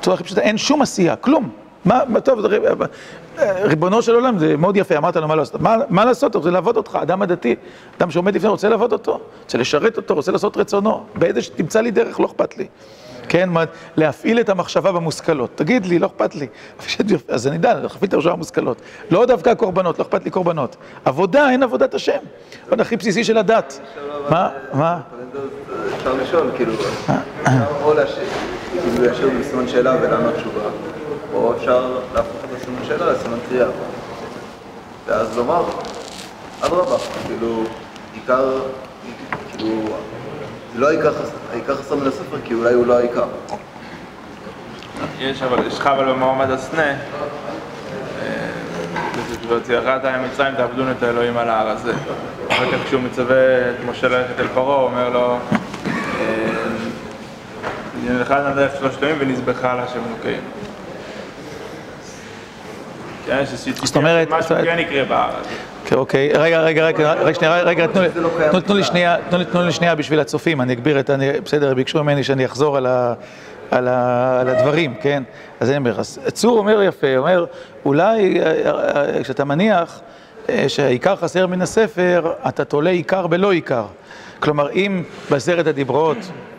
[0.00, 1.50] בצורה הכי אין שום עשייה, כלום.
[1.84, 2.40] מה, מה טוב,
[3.62, 5.60] ריבונו של עולם, זה מאוד יפה, אמרת לו מה לעשות.
[5.60, 6.34] מה, מה לעשות?
[6.34, 7.54] רוצה לעבוד אותך, אדם הדתי,
[7.98, 11.04] אדם שעומד לפני, רוצה לעבוד אותו, רוצה לשרת אותו, רוצה לעשות רצונו.
[11.14, 12.66] באיזה שתמצא לי דרך, לא אכפת לי.
[13.28, 13.64] כן, מה,
[13.96, 15.50] להפעיל את המחשבה במושכלות.
[15.54, 16.46] תגיד לי, לא אכפת לי.
[17.28, 18.80] אז אני יודע, להפעיל את המחשבה במושכלות.
[19.10, 20.76] לא דווקא קורבנות, לא אכפת לי קורבנות.
[21.04, 22.18] עבודה, אין עבודת השם.
[22.70, 23.80] זה הכי בסיסי של הדת.
[24.30, 24.50] מה?
[24.72, 25.00] מה?
[25.96, 27.14] אפשר לשאול, כאילו, אפשר
[27.82, 28.28] או להשאיר,
[29.14, 30.60] כאילו בסימן שאלה ולענות תשובה,
[31.34, 32.45] או אפשר להפוך
[32.86, 33.66] שאלה לסימן קריאה.
[35.06, 35.64] ואז לומר,
[36.60, 36.96] אדרבה,
[37.26, 37.62] כאילו,
[38.14, 38.58] עיקר,
[39.50, 39.68] כאילו,
[40.74, 43.24] זה לא העיקר חס- העיקר חסר מן הספר, כי אולי הוא לא העיקר.
[45.18, 46.94] יש אבל, יש לך אבל במעמד הסנה,
[49.48, 51.92] והוציאך אתה ממצרים תעבדון את האלוהים על ההר הזה.
[52.50, 53.36] אחר כך כשהוא מצווה
[53.70, 55.38] את משה ללכת אל פרעה, הוא אומר לו,
[58.04, 60.65] נלכה על הדרך שלושת ימים ונזבחה על השם אלוקינו.
[63.46, 65.48] שסיפור- זאת אומרת- משהו כן יקרה הזה.
[65.84, 67.86] כן, אוקיי, רגע, רגע, רגע, רגע, שנייה, רגע,
[68.66, 71.74] תנו לי- שנייה, תנו לי- תנו לי שנייה בשביל הצופים, אני אגביר את, אני- בסדר,
[71.74, 73.14] ביקשו ממני שאני אחזור על ה-
[73.70, 75.22] על ה- על הדברים, כן?
[75.60, 77.44] אז אני אומר, אז צור אומר יפה, אומר,
[77.84, 78.52] אולי אה,
[79.16, 80.00] אה, כשאתה מניח
[80.48, 83.84] אה, שהעיקר חסר מן הספר, אתה תולה עיקר בלא עיקר.
[84.40, 86.16] כלומר, אם בעשרת הדיברות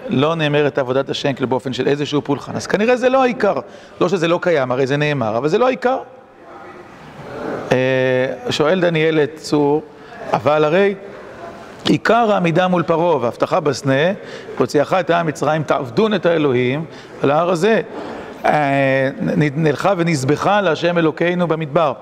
[0.10, 3.56] לא נאמרת עבודת השם, כאילו באופן של איזשהו פולחן, אז כנראה זה לא העיקר.
[4.02, 5.98] לא שזה לא קיים, הרי זה נאמר, אבל זה לא העיקר.
[7.72, 7.78] אה,
[8.50, 9.84] שואל דניאל את צור,
[10.34, 10.96] אבל הרי
[11.88, 14.12] עיקר העמידה מול פרעה והבטחה בסנה,
[14.58, 16.86] הוציאך את העם מצרים, תעבדון את האלוהים,
[17.24, 17.82] על ההר הזה
[18.46, 19.10] אה,
[19.56, 21.94] נלכה ונזבחה להשם אלוקינו במדבר.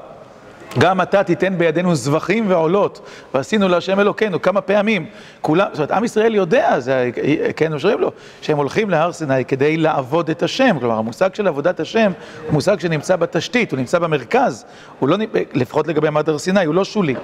[0.79, 5.05] גם אתה תיתן בידינו זבחים ועולות, ועשינו להשם אלוקינו כמה פעמים.
[5.41, 7.09] כולם, זאת אומרת, עם ישראל יודע, זה,
[7.55, 8.11] כן, משרים לו,
[8.41, 10.77] שהם הולכים להר סיני כדי לעבוד את השם.
[10.79, 12.11] כלומר, המושג של עבודת השם
[12.45, 14.65] הוא מושג שנמצא בתשתית, הוא נמצא במרכז.
[14.99, 15.17] הוא לא,
[15.53, 17.15] לפחות לגבי מעמד הר סיני, הוא לא שולי.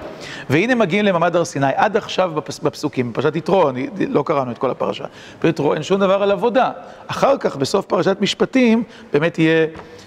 [0.50, 4.58] והנה מגיעים למעמד הר סיני, עד עכשיו בפס, בפסוקים, בפרשת יתרו, אני, לא קראנו את
[4.58, 5.04] כל הפרשה,
[5.42, 6.70] ביתרו אין שום דבר על עבודה.
[7.06, 9.66] אחר כך, בסוף פרשת משפטים, באמת יהיה,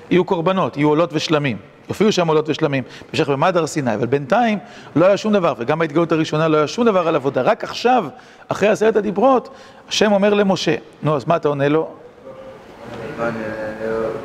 [0.10, 1.75] יהיו קורבנות, יהיו עולות ושלמים.
[1.90, 4.60] יופיעו שם עולות ושלמים, בהמשך במעמד הר סיני, אבל בינתיים
[4.96, 8.06] לא היה שום דבר, וגם בהתגלות הראשונה לא היה שום דבר על עבודה, רק עכשיו,
[8.48, 9.50] אחרי עשרת הדיברות,
[9.90, 11.88] השם אומר למשה, נו, אז מה אתה עונה לו?
[13.20, 13.30] אני-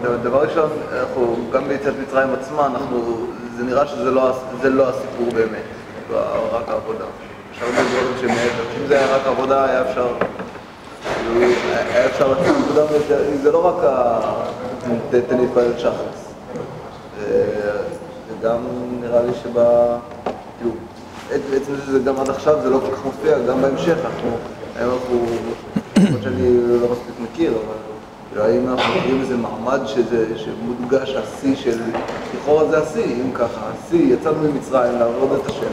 [0.05, 0.70] אה, דבר ראשון,
[1.01, 4.31] אנחנו, גם ביציאת מצרים עצמה, אנחנו, זה נראה שזה לא,
[4.64, 5.62] לא הסיפור באמת,
[6.53, 7.05] רק העבודה.
[7.55, 10.07] יש הרבה דברים שמעבר, אם זה היה רק עבודה, היה אפשר,
[11.14, 11.40] כאילו,
[11.94, 12.85] היה אפשר לצאת מוקדם
[13.42, 14.20] זה לא רק ה...
[15.11, 16.19] תן להתפלל שחרס.
[18.40, 18.59] וגם
[19.00, 19.55] נראה לי שב...
[20.59, 20.72] כאילו,
[21.31, 24.31] עצם זה גם עד עכשיו זה לא כל כך מופיע, גם בהמשך אנחנו
[24.76, 25.26] האם אנחנו,
[25.96, 27.53] למרות שאני לא מספיק מכיר,
[28.33, 31.81] אבל האם אנחנו מכירים איזה מעמד שזה, שמודגש השיא של,
[32.35, 35.72] לכאורה זה השיא, אם ככה, השיא, יצאנו ממצרים לעבוד את השם.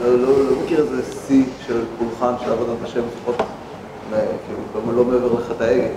[0.00, 3.36] לא, לא, לא מכיר איזה שיא של פולחן של עבודת השם, לפחות,
[4.10, 5.88] כאילו, לא, לא מעבר לחטא העגל.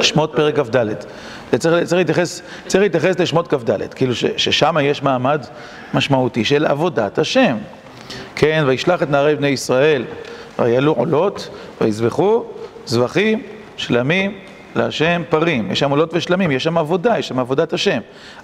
[0.00, 0.86] שמות פרק כ"ד.
[1.58, 5.46] צריך, להתייחס, צריך להתייחס לשמות כ"ד, כאילו ששם יש מעמד
[5.94, 7.56] משמעותי של עבודת השם.
[8.36, 10.04] כן, וישלח את נערי בני ישראל,
[10.58, 11.48] ויעלו עולות,
[11.80, 12.44] ויזבחו
[12.86, 13.42] זבחים,
[13.76, 14.38] שלמים,
[14.76, 15.70] להשם פרים.
[15.70, 17.98] יש שם עולות ושלמים, יש שם עבודה, יש שם עבודת השם.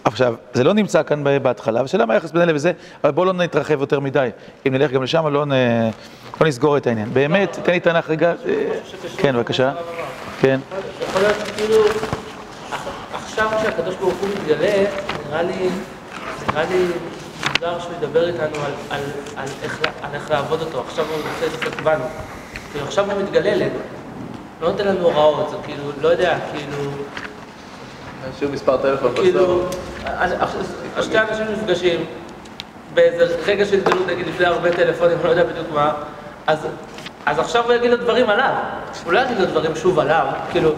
[0.04, 2.72] עכשיו, זה לא נמצא כאן בהתחלה, ושאלה מה היחס בין אלה וזה,
[3.04, 4.28] אבל בואו לא נתרחב יותר מדי.
[4.68, 5.52] אם נלך גם לשם, לא, נ...
[6.40, 7.08] לא נסגור את העניין.
[7.12, 8.32] באמת, תן לי תנ"ך רגע.
[9.16, 9.72] כן, בבקשה.
[10.42, 10.60] כן.
[11.08, 11.76] יכול להיות כאילו,
[13.12, 14.84] עכשיו כשהקדוש ברוך הוא מתגלה,
[15.28, 15.68] נראה לי,
[16.52, 16.86] נראה לי
[17.54, 19.00] מוזר שהוא ידבר איתנו על, על,
[19.36, 20.80] על, איך, על איך לעבוד אותו.
[20.86, 22.04] עכשיו הוא רוצה להתעסק בנו.
[22.72, 23.78] כאילו, עכשיו הוא מתגלה אלינו.
[24.60, 26.90] לא נותן לנו הוראות, זה כאילו, לא יודע, כאילו...
[28.36, 29.76] נשאיר מספר טלפון כאילו, בסוף.
[30.04, 30.32] אז-
[30.96, 32.04] אז שתי אנשים נפגשים
[32.94, 35.92] באיזה רגע של התגלות, נגיד לפני הרבה טלפונים, אני לא יודע בדיוק מה,
[36.46, 36.58] אז,
[37.26, 38.52] אז עכשיו הוא יגיד לו דברים עליו.
[39.04, 40.70] הוא לא יגיד לו דברים שוב עליו, כאילו,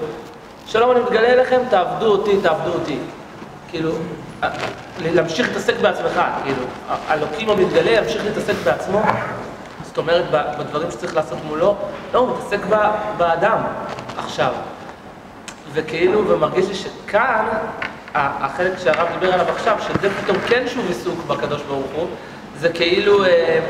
[0.67, 2.99] שלום, אני מתגלה אליכם, תעבדו אותי, תעבדו אותי.
[3.71, 3.91] כאילו,
[4.43, 4.49] ה-
[5.01, 6.63] להמשיך להתעסק בעצמך, כאילו,
[7.09, 9.03] האלוקים המתגלה ימשיך להתעסק בעצמו,
[9.85, 10.25] זאת אומרת,
[10.59, 11.77] בדברים שצריך לעשות מולו,
[12.15, 12.61] לא, הוא מתעסק
[13.17, 13.59] באדם
[14.17, 14.53] עכשיו.
[15.73, 17.45] וכאילו, ומרגיש לי שכאן,
[18.15, 22.07] החלק שהרב דיבר עליו עכשיו, שזה פתאום כן שוב עיסוק בקדוש ברוך הוא,
[22.61, 23.61] זה כאילו אה,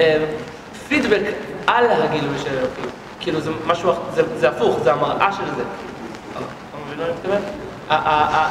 [0.00, 0.24] אה,
[0.88, 1.20] פידבק
[1.66, 2.84] על הגילוי של אלוקים.
[3.28, 5.62] כאילו זה משהו, זה, זה הפוך, זה המראה של זה.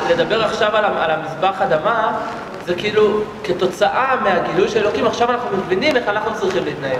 [0.09, 2.17] לדבר עכשיו על, על המזבח אדמה,
[2.65, 6.99] זה כאילו כתוצאה מהגילוי של אלוקים, עכשיו אנחנו מבינים איך אנחנו צריכים להתנהל.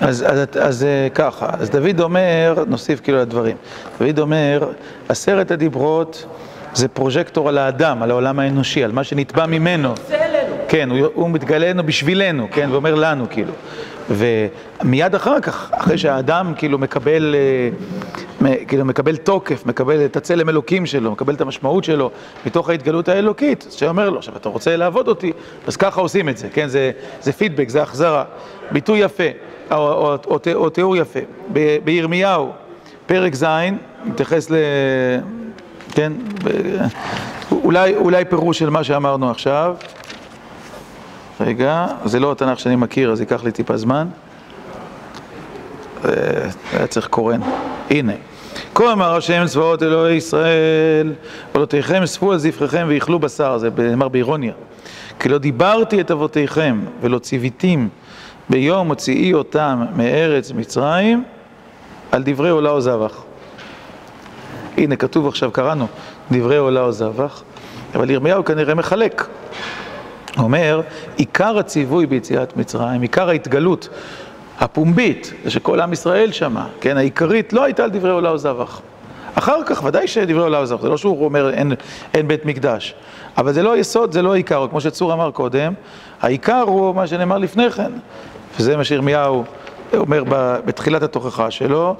[0.00, 3.56] אז, אז, אז אה, ככה, אז דוד אומר, נוסיף כאילו לדברים,
[4.00, 4.72] דוד אומר,
[5.08, 6.26] עשרת הדיברות
[6.74, 9.94] זה פרוז'קטור על האדם, על העולם האנושי, על מה שנתבע ממנו.
[10.08, 10.19] זה.
[10.70, 13.52] כן, הוא, הוא מתגלה לנו בשבילנו, כן, ואומר לנו, כאילו.
[14.10, 17.34] ומיד אחר כך, אחרי שהאדם כאילו מקבל,
[18.44, 22.10] אה, כאילו מקבל תוקף, מקבל את הצלם אלוקים שלו, מקבל את המשמעות שלו
[22.46, 25.32] מתוך ההתגלות האלוקית, אז שאומר לו, עכשיו אתה רוצה לעבוד אותי,
[25.66, 28.24] אז ככה עושים את זה, כן, זה, זה פידבק, זה החזרה,
[28.70, 29.24] ביטוי יפה,
[29.70, 31.20] או, או, או, או, או תיאור יפה.
[31.52, 32.52] ב, בירמיהו,
[33.06, 33.46] פרק ז',
[34.04, 34.54] מתייחס ל...
[35.94, 36.12] כן,
[36.44, 36.50] ב,
[37.52, 39.74] אולי, אולי פירוש של מה שאמרנו עכשיו.
[41.40, 44.08] רגע, זה לא התנ"ך שאני מכיר, אז ייקח לי טיפה זמן.
[46.04, 46.10] אה,
[46.72, 47.40] היה צריך קורן.
[47.90, 48.12] הנה.
[48.74, 51.12] כה אמר השם צבאות אלוהי ישראל,
[51.52, 54.52] עולותיכם אספו על זבחיכם ואכלו בשר, זה נאמר באירוניה.
[55.18, 57.88] כי לא דיברתי את אבותיכם ולא ציוויתים
[58.50, 61.24] ביום הוציאי אותם מארץ מצרים
[62.12, 63.22] על דברי עולה או זבח.
[64.76, 65.86] הנה, כתוב עכשיו, קראנו,
[66.30, 67.42] דברי עולה או זבח,
[67.94, 69.26] אבל ירמיהו כנראה מחלק.
[70.38, 70.80] אומר,
[71.16, 73.88] עיקר הציווי ביציאת מצרים, עיקר ההתגלות
[74.60, 78.80] הפומבית, זה שכל עם ישראל שמע, כן, העיקרית לא הייתה על דברי עולה או זבח.
[79.34, 81.72] אחר כך, ודאי שדברי עולה או זבח, זה לא שהוא אומר אין,
[82.14, 82.94] אין בית מקדש,
[83.38, 85.72] אבל זה לא היסוד, זה לא העיקר, כמו שצור אמר קודם,
[86.20, 87.92] העיקר הוא מה שנאמר לפני כן,
[88.58, 89.44] וזה מה שירמיהו
[89.94, 90.24] אומר
[90.64, 91.96] בתחילת התוכחה שלו,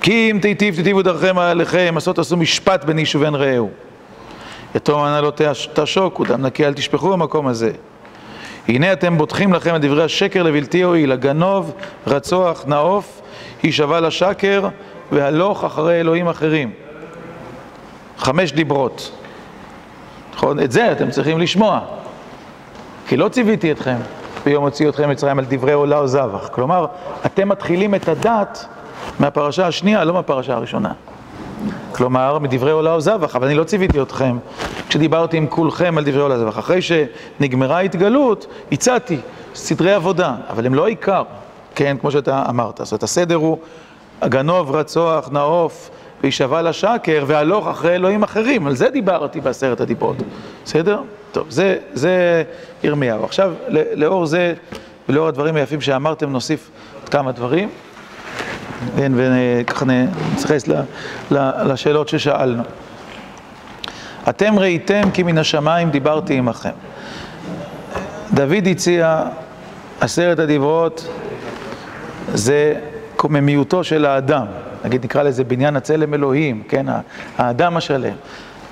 [0.00, 3.70] כי אם תיטיב תיטיבו דרכם עליכם, עשו משפט בין איש ובין רעהו.
[4.74, 5.32] יתום ענה לא
[5.72, 7.72] תעשוקו, דם נקי אל תשפכו במקום הזה.
[8.68, 11.72] הנה אתם בוטחים לכם את דברי השקר לבלתי הועיל, הגנוב,
[12.06, 13.20] רצוח, נאוף,
[13.62, 14.68] הישבע לשקר,
[15.12, 16.72] והלוך אחרי אלוהים אחרים.
[18.18, 19.12] חמש דיברות.
[20.34, 20.60] נכון?
[20.60, 21.80] את זה אתם צריכים לשמוע.
[23.08, 23.96] כי לא ציוויתי אתכם
[24.44, 26.48] ביום הוציאו אתכם מצרים על דברי עולה או זבח.
[26.52, 26.86] כלומר,
[27.26, 28.66] אתם מתחילים את הדת
[29.18, 30.92] מהפרשה השנייה, לא מהפרשה הראשונה.
[31.92, 34.38] כלומר, מדברי עולה או זבח, אבל אני לא ציוויתי אתכם
[34.88, 36.58] כשדיברתי עם כולכם על דברי עולה זבח.
[36.58, 39.18] אחרי שנגמרה ההתגלות, הצעתי
[39.54, 41.22] סדרי עבודה, אבל הם לא העיקר,
[41.74, 42.80] כן, כמו שאתה אמרת.
[42.82, 43.58] זאת אומרת, הסדר הוא
[44.22, 45.90] הגנוב, רצוח, נאוף,
[46.22, 48.66] וישבע לשקר, והלוך אחרי אלוהים אחרים.
[48.66, 50.16] על זה דיברתי בעשרת הדיברות.
[50.64, 51.00] בסדר?
[51.32, 52.42] טוב, זה, זה
[52.84, 53.24] ירמיהו.
[53.24, 53.52] עכשיו,
[53.94, 54.54] לאור זה
[55.08, 56.70] ולאור הדברים היפים שאמרתם, נוסיף
[57.00, 57.68] עוד כמה דברים.
[58.96, 60.64] כן, וככה נתייחס
[61.64, 62.62] לשאלות ששאלנו.
[64.28, 66.70] אתם ראיתם כי מן השמיים דיברתי עמכם.
[68.34, 69.22] דוד הציע
[70.00, 71.08] עשרת הדיברות,
[72.34, 72.74] זה
[73.16, 74.46] קוממיותו של האדם.
[74.84, 76.86] נגיד נקרא לזה בניין הצלם אלוהים, כן,
[77.38, 78.14] האדם השלם.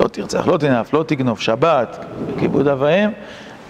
[0.01, 2.05] לא תרצח, לא תנאף, לא תגנוב, שבת,
[2.39, 3.11] כיבוד אב ואם,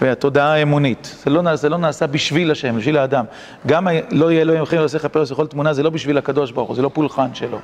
[0.01, 1.15] והתודעה האמונית.
[1.23, 3.25] זה לא, זה לא נעשה בשביל השם, בשביל האדם.
[3.67, 6.75] גם לא יהיה אלוהים הולכים ועושה כפר לכל תמונה, זה לא בשביל הקדוש ברוך הוא,
[6.75, 7.59] זה לא פולחן שלו.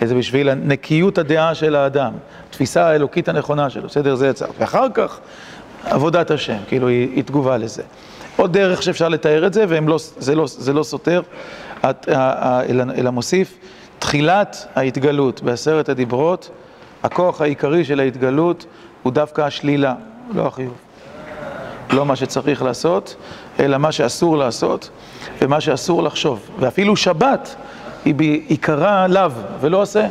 [0.00, 2.12] זה בשביל נקיות הדעה של האדם,
[2.48, 4.14] התפיסה האלוקית הנכונה שלו, בסדר?
[4.14, 4.46] זה יצא.
[4.58, 5.18] ואחר כך,
[5.84, 7.82] עבודת השם, כאילו היא, היא תגובה לזה.
[8.36, 11.22] עוד דרך שאפשר לתאר את זה, וזה לא, לא, לא סותר,
[12.98, 13.58] אלא מוסיף,
[13.98, 16.50] תחילת ההתגלות בעשרת הדיברות,
[17.02, 18.66] הכוח העיקרי של ההתגלות
[19.02, 19.94] הוא דווקא השלילה,
[20.34, 20.87] לא החיוב.
[21.92, 23.16] לא מה שצריך לעשות,
[23.60, 24.90] אלא מה שאסור לעשות,
[25.42, 26.50] ומה שאסור לחשוב.
[26.58, 27.54] ואפילו שבת
[28.04, 30.06] היא בעיקרה לאו, ולא עושה.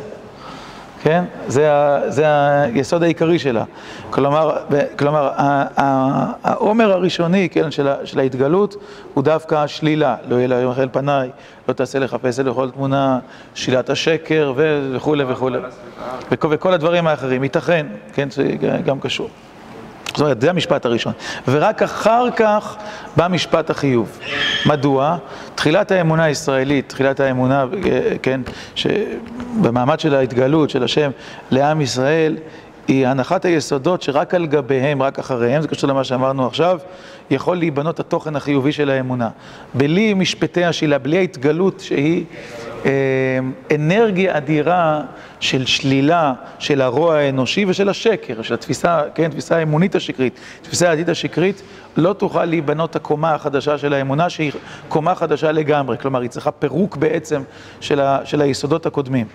[1.02, 1.24] כן?
[1.46, 2.24] זה, ה, זה
[2.62, 3.64] היסוד העיקרי שלה.
[4.10, 8.76] כלומר, ב- כלומר ה- ה- העומר הראשוני, כן, של, ה, של ההתגלות,
[9.14, 10.16] הוא דווקא השלילה.
[10.28, 11.30] לא יהיה להם אל פניי,
[11.68, 13.18] לא תעשה לחפש לכל תמונה,
[13.54, 15.58] שלילת השקר וכולי וכולי.
[16.30, 18.44] וכל, וכל הדברים האחרים, ייתכן, כן, זה
[18.86, 19.28] גם קשור.
[20.18, 21.12] זאת אומרת, זה המשפט הראשון.
[21.48, 22.76] ורק אחר כך
[23.16, 24.18] בא משפט החיוב.
[24.66, 25.16] מדוע?
[25.54, 28.40] תחילת האמונה הישראלית, תחילת האמונה, אה, כן,
[28.74, 31.10] שבמעמד של ההתגלות של השם
[31.50, 32.36] לעם ישראל,
[32.88, 36.78] היא הנחת היסודות שרק על גביהם, רק אחריהם, זה קשור למה שאמרנו עכשיו,
[37.30, 39.28] יכול להיבנות התוכן החיובי של האמונה.
[39.74, 42.24] בלי משפטי השאלה, בלי ההתגלות שהיא
[43.74, 45.00] אנרגיה אדירה
[45.40, 51.08] של שלילה של הרוע האנושי ושל השקר, של התפיסה, כן, תפיסה האמונית השקרית, תפיסה הדתית
[51.08, 51.62] השקרית,
[51.96, 54.52] לא תוכל להיבנות הקומה החדשה של האמונה, שהיא
[54.88, 57.42] קומה חדשה לגמרי, כלומר, היא צריכה פירוק בעצם
[57.80, 59.26] של, ה, של היסודות הקודמים.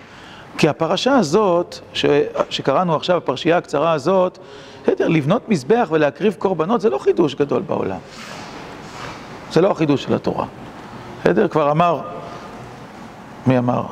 [0.58, 2.04] כי הפרשה הזאת, ש,
[2.50, 4.38] שקראנו עכשיו, הפרשייה הקצרה הזאת,
[4.82, 7.98] בסדר, לבנות מזבח ולהקריב קורבנות זה לא חידוש גדול בעולם.
[9.52, 10.46] זה לא החידוש של התורה.
[11.20, 11.48] בסדר?
[11.48, 12.00] כבר אמר,
[13.46, 13.82] מי אמר?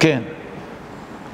[0.00, 0.22] כן.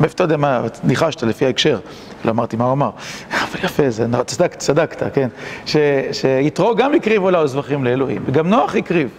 [0.00, 1.78] מאיפה אתה יודע מה, ניחשת לפי ההקשר,
[2.24, 2.90] לא אמרתי מה הוא אמר,
[3.30, 5.28] אבל יפה, זה, צדקת, צדקת, כן,
[6.12, 9.10] שיתרו גם הקריבו לה זבחים לאלוהים, וגם נוח הקריב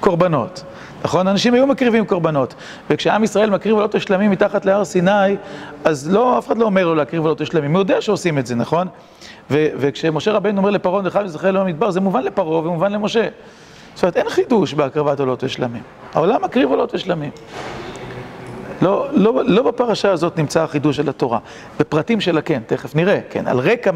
[0.00, 0.64] קורבנות,
[1.04, 1.28] נכון?
[1.28, 2.54] אנשים היו מקריבים קורבנות,
[2.90, 5.36] וכשעם ישראל מקריב עולות השלמים מתחת להר סיני,
[5.84, 8.54] אז לא, אף אחד לא אומר לו להקריב עולות השלמים, הוא יודע שעושים את זה,
[8.54, 8.88] נכון?
[9.50, 13.28] וכשמשה רבנו אומר לפרעה, לך מזרחי אלוהים במדבר, זה מובן לפרעה ומובן למשה.
[13.94, 15.82] זאת אומרת, אין חידוש בהקרבת עולות ושלמים.
[16.14, 17.30] העולם מקריב עולות ושלמים.
[18.82, 21.38] לא, לא, לא בפרשה הזאת נמצא החידוש של התורה,
[21.80, 23.90] בפרטים שלה כן, תכף נראה, כן, על רקע,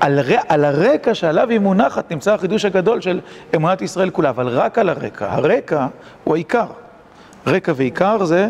[0.00, 0.18] על,
[0.48, 3.20] על הרקע שעליו היא מונחת נמצא החידוש הגדול של
[3.56, 5.86] אמונת ישראל כולה, אבל רק על הרקע, הרקע
[6.24, 6.66] הוא העיקר,
[7.46, 8.48] רקע ועיקר זה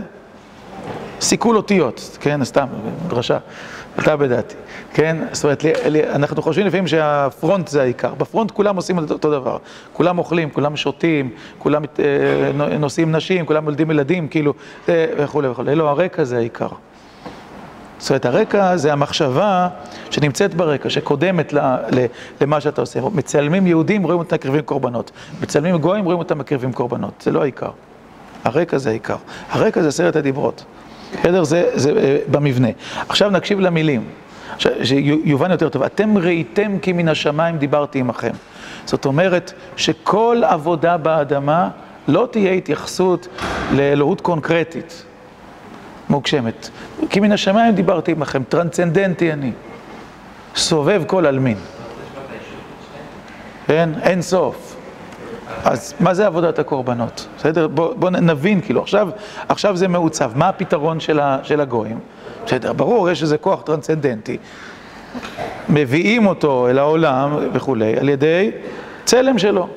[1.21, 2.67] סיכול אותיות, כן, סתם,
[3.09, 3.39] דרשה,
[3.99, 4.55] אתה בדעתי,
[4.95, 5.65] כן, זאת אומרת,
[6.15, 9.57] אנחנו חושבים לפעמים שהפרונט זה העיקר, בפרונט כולם עושים אותו דבר,
[9.93, 14.55] כולם אוכלים, כולם שותים, כולם אה, נושאים נשים, כולם מולדים ילדים, כאילו,
[14.89, 16.69] אה, וכולי וכולי, לא, הרקע זה העיקר.
[18.03, 19.69] זאת אומרת, הרקע זה המחשבה
[20.11, 21.55] שנמצאת ברקע, שקודמת
[22.41, 23.01] למה שאתה עושה.
[23.15, 25.11] מצלמים יהודים, רואים אותם מקריבים קורבנות.
[25.41, 27.23] מצלמים גויים, רואים אותם מקריבים קורבנות.
[27.25, 27.71] זה לא העיקר.
[28.45, 29.17] הרקע זה העיקר.
[29.51, 30.65] הרקע זה עשרת הדיברות.
[31.21, 31.45] בסדר?
[31.45, 32.69] זה, זה אה, במבנה.
[33.09, 34.05] עכשיו נקשיב למילים,
[34.59, 35.83] שיובן יותר טוב.
[35.83, 38.33] אתם ראיתם כי מן השמיים דיברתי עמכם.
[38.85, 41.69] זאת אומרת שכל עבודה באדמה
[42.09, 43.29] לא תהיה התייחסות
[43.73, 45.05] לאלוהות קונקרטית,
[46.09, 46.69] מוגשמת.
[47.11, 49.53] כי מן השמיים דיברתי עמכם, טרנסצנדנטי אני.
[50.57, 51.57] סובב כל עלמין.
[53.67, 53.91] כן?
[54.03, 54.72] אין סוף.
[55.65, 57.29] אז מה זה עבודת הקורבנות?
[57.39, 57.69] בסדר?
[57.69, 59.09] בואו בוא נבין, כאילו, עכשיו,
[59.49, 60.33] עכשיו זה מעוצב.
[60.35, 61.99] מה הפתרון של, ה, של הגויים?
[62.47, 64.37] בסדר, ברור, יש איזה כוח טרנסצנדנטי.
[65.69, 68.51] מביאים אותו אל העולם וכולי, על ידי
[69.05, 69.69] צלם שלו.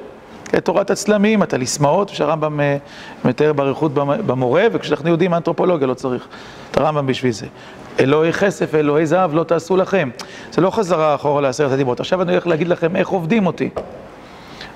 [0.63, 2.59] תורת הצלמים, הטליסמאות, שהרמב"ם
[3.25, 6.27] מתאר באריכות במורה, וכשאנחנו יודעים אנתרופולוגיה לא צריך
[6.71, 7.45] את הרמב"ם בשביל זה.
[7.99, 10.09] אלוהי כסף, אלוהי זהב, לא תעשו לכם.
[10.51, 11.99] זה לא חזרה אחורה לעשרת הדיברות.
[11.99, 13.69] עכשיו אני הולך להגיד לכם איך עובדים אותי.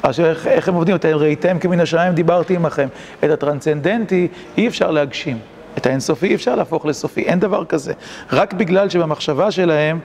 [0.06, 0.96] איך, איך הם עובדים?
[0.96, 2.88] אתם ראיתם כמן השמיים דיברתי עמכם.
[3.24, 5.38] את הטרנסצנדנטי אי אפשר להגשים.
[5.78, 7.94] את האינסופי אי אפשר להפוך לסופי, אין דבר כזה.
[8.32, 10.00] רק בגלל שבמחשבה שלהם,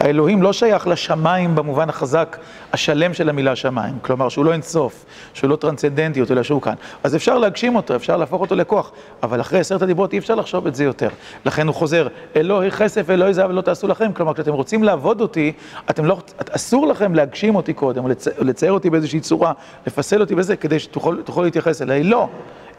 [0.00, 2.36] האלוהים לא שייך לשמיים במובן החזק,
[2.72, 3.98] השלם של המילה שמיים.
[4.02, 5.04] כלומר, שהוא לא אינסוף,
[5.34, 6.74] שהוא לא טרנסצנדנטי, אלא שהוא כאן.
[7.04, 8.92] אז אפשר להגשים אותו, אפשר להפוך אותו לכוח,
[9.22, 11.08] אבל אחרי עשרת הדיברות אי אפשר לחשוב את זה יותר.
[11.44, 14.12] לכן הוא חוזר, אלוהי כסף, אלוהי זהב, לא תעשו לכם.
[14.12, 15.52] כלומר, כשאתם רוצים לעבוד אותי,
[15.90, 16.18] אתם לא,
[16.50, 19.52] אסור לכם להגשים אותי קודם, או לצ, לצייר אותי באיזושהי צורה,
[19.86, 22.02] לפסל אותי בזה, כדי שתוכלו להתייחס אליי.
[22.02, 22.28] לא.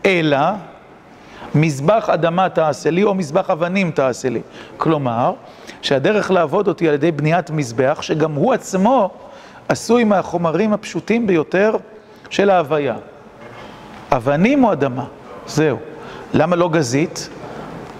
[0.06, 0.38] אלא...
[1.56, 4.42] מזבח אדמה תעשה לי, או מזבח אבנים תעשה לי.
[4.78, 5.34] כלומר,
[5.82, 9.10] שהדרך לעבוד אותי על ידי בניית מזבח, שגם הוא עצמו
[9.70, 11.76] עשוי מהחומרים הפשוטים ביותר
[12.30, 12.96] של ההוויה.
[14.12, 15.06] אבנים או אדמה?
[15.48, 15.78] זהו.
[16.34, 17.30] למה לא גזית?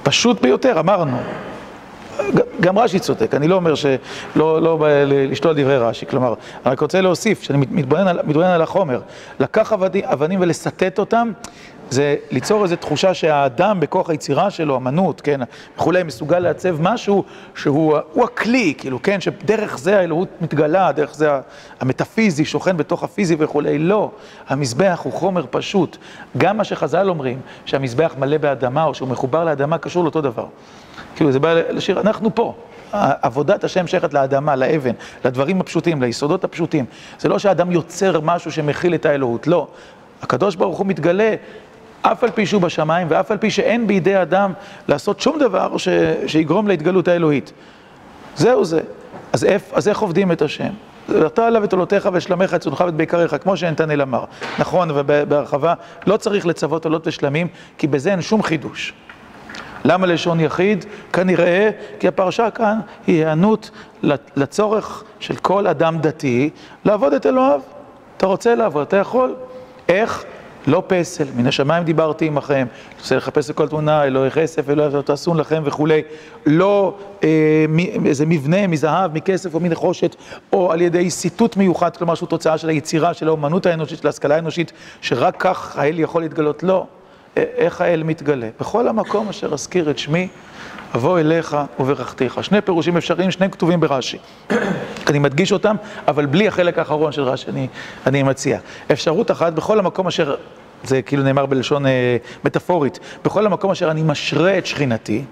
[0.04, 1.18] פשוט ביותר, אמרנו.
[2.62, 6.34] גם רש"י צודק, אני לא אומר שלא לא בא לשתול דברי רש"י, כלומר,
[6.66, 9.02] אני רק רוצה להוסיף, שאני מתבונן על, על החומר,
[9.40, 9.74] לקח
[10.04, 11.32] אבנים ולסטט אותם,
[11.90, 15.40] זה ליצור איזו תחושה שהאדם בכוח היצירה שלו, אמנות, כן,
[15.76, 17.24] וכולי, מסוגל לעצב משהו
[17.56, 21.30] שהוא הכלי, כאילו, כן, שדרך זה האלוהות מתגלה, דרך זה
[21.80, 24.12] המטאפיזי שוכן בתוך הפיזי וכולי, לא,
[24.48, 25.98] המזבח הוא חומר פשוט.
[26.38, 30.46] גם מה שחז"ל אומרים, שהמזבח מלא באדמה או שהוא מחובר לאדמה, קשור לאותו דבר.
[31.16, 32.54] כאילו, זה בא לשיר, אנחנו פה.
[33.22, 34.92] עבודת השם שייכת לאדמה, לאבן,
[35.26, 36.86] לדברים הפשוטים, ליסודות הפשוטים.
[37.20, 39.68] זה לא שהאדם יוצר משהו שמכיל את האלוהות, לא.
[40.22, 41.36] הקדוש ברוך הוא מתגלה
[42.12, 44.54] אף על פי שהוא בשמיים, ואף על פי שאין בידי אדם
[44.88, 45.76] לעשות שום דבר.
[46.28, 47.52] שיגרום להתגלות האלוהית.
[48.36, 48.82] זהו זה.
[49.34, 49.74] אז, איפ...
[49.74, 50.70] אז איך עובדים את השם?
[51.10, 54.24] ואתה עליו את עולותיך ושלמך את צונך ואת בעיקריך, כמו שנתנאל אמר.
[54.60, 55.74] נכון, ובהרחבה,
[56.08, 57.48] לא צריך לצוות עולות ושלמים,
[57.78, 58.94] כי בזה אין שום חידוש.
[59.86, 60.86] למה לשון יחיד?
[61.14, 63.72] כנראה, כי הפרשה כאן היא היענות
[64.36, 66.50] לצורך של כל אדם דתי
[66.86, 67.60] לעבוד את אלוהיו.
[68.18, 69.36] אתה רוצה לעבוד, אתה יכול.
[69.90, 70.24] איך?
[70.68, 72.68] לא פסל, מן השמיים דיברתי עמכם,
[73.00, 76.02] רוצה לחפש לכל תמונה, אלוהי כסף, אלוהי תעשון לכם וכולי,
[76.46, 77.66] לא אה,
[78.06, 80.16] איזה מבנה מזהב, מכסף או מנחושת,
[80.54, 84.36] או על ידי סיטוט מיוחד, כלומר שהוא תוצאה של היצירה, של האומנות האנושית, של ההשכלה
[84.36, 86.86] האנושית, שרק כך האל יכול להתגלות, לא.
[87.38, 88.50] איך האל מתגלה?
[88.60, 90.28] בכל המקום אשר אזכיר את שמי,
[90.96, 92.44] אבוא אליך וברכתיך.
[92.44, 94.18] שני פירושים אפשריים, שניהם כתובים ברש"י.
[95.10, 95.76] אני מדגיש אותם,
[96.08, 97.68] אבל בלי החלק האחרון של רש"י, אני,
[98.06, 98.60] אני מציע.
[98.92, 100.36] אפשרות אחת, בכל המקום אשר,
[100.84, 105.24] זה כאילו נאמר בלשון אה, מטאפורית, בכל המקום אשר אני משרה את שכינתי,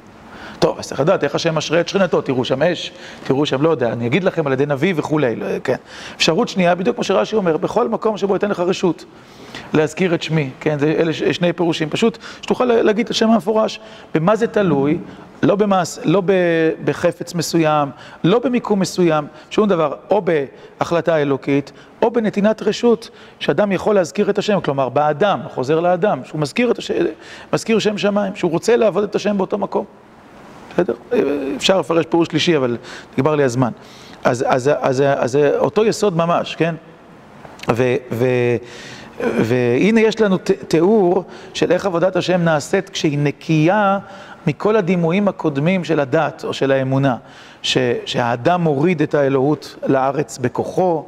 [0.60, 2.92] טוב, אז צריך לדעת איך השם משרה את שכינתו, תראו שם אש,
[3.24, 5.76] תראו שם, לא יודע, אני אגיד לכם על ידי נביא וכולי, לא, כן.
[6.16, 9.06] אפשרות שנייה, בדיוק כמו שרש"י אומר, בכל מקום שבו ייתן לך רשות
[9.74, 13.80] להזכיר את שמי, כן, זה אלה שני פירושים, פשוט שתוכל להגיד את השם המפורש.
[14.14, 14.98] במה זה תלוי?
[15.44, 16.22] לא, במעש, לא
[16.84, 17.90] בחפץ מסוים,
[18.24, 21.72] לא במיקום מסוים, שום דבר, או בהחלטה אלוקית,
[22.02, 23.10] או בנתינת רשות,
[23.40, 26.94] שאדם יכול להזכיר את השם, כלומר, באדם, חוזר לאדם, שהוא מזכיר, את השם,
[27.54, 29.86] מזכיר שם שמיים, שהוא רוצה לעבוד את השם באותו מקום.
[30.74, 30.94] בסדר?
[31.58, 32.78] אפשר לפרש פירוש שלישי, אבל
[33.18, 33.72] נגמר לי הזמן.
[34.24, 36.76] אז, אז, אז, אז, אז אותו יסוד ממש, כן?
[37.72, 38.26] ו, ו,
[39.20, 41.24] והנה יש לנו תיאור
[41.54, 44.00] של איך עבודת השם נעשית כשהיא נקייה
[44.48, 47.16] מכל הדימויים הקודמים של הדת או של האמונה.
[48.06, 51.06] שהאדם מוריד את האלוהות לארץ בכוחו,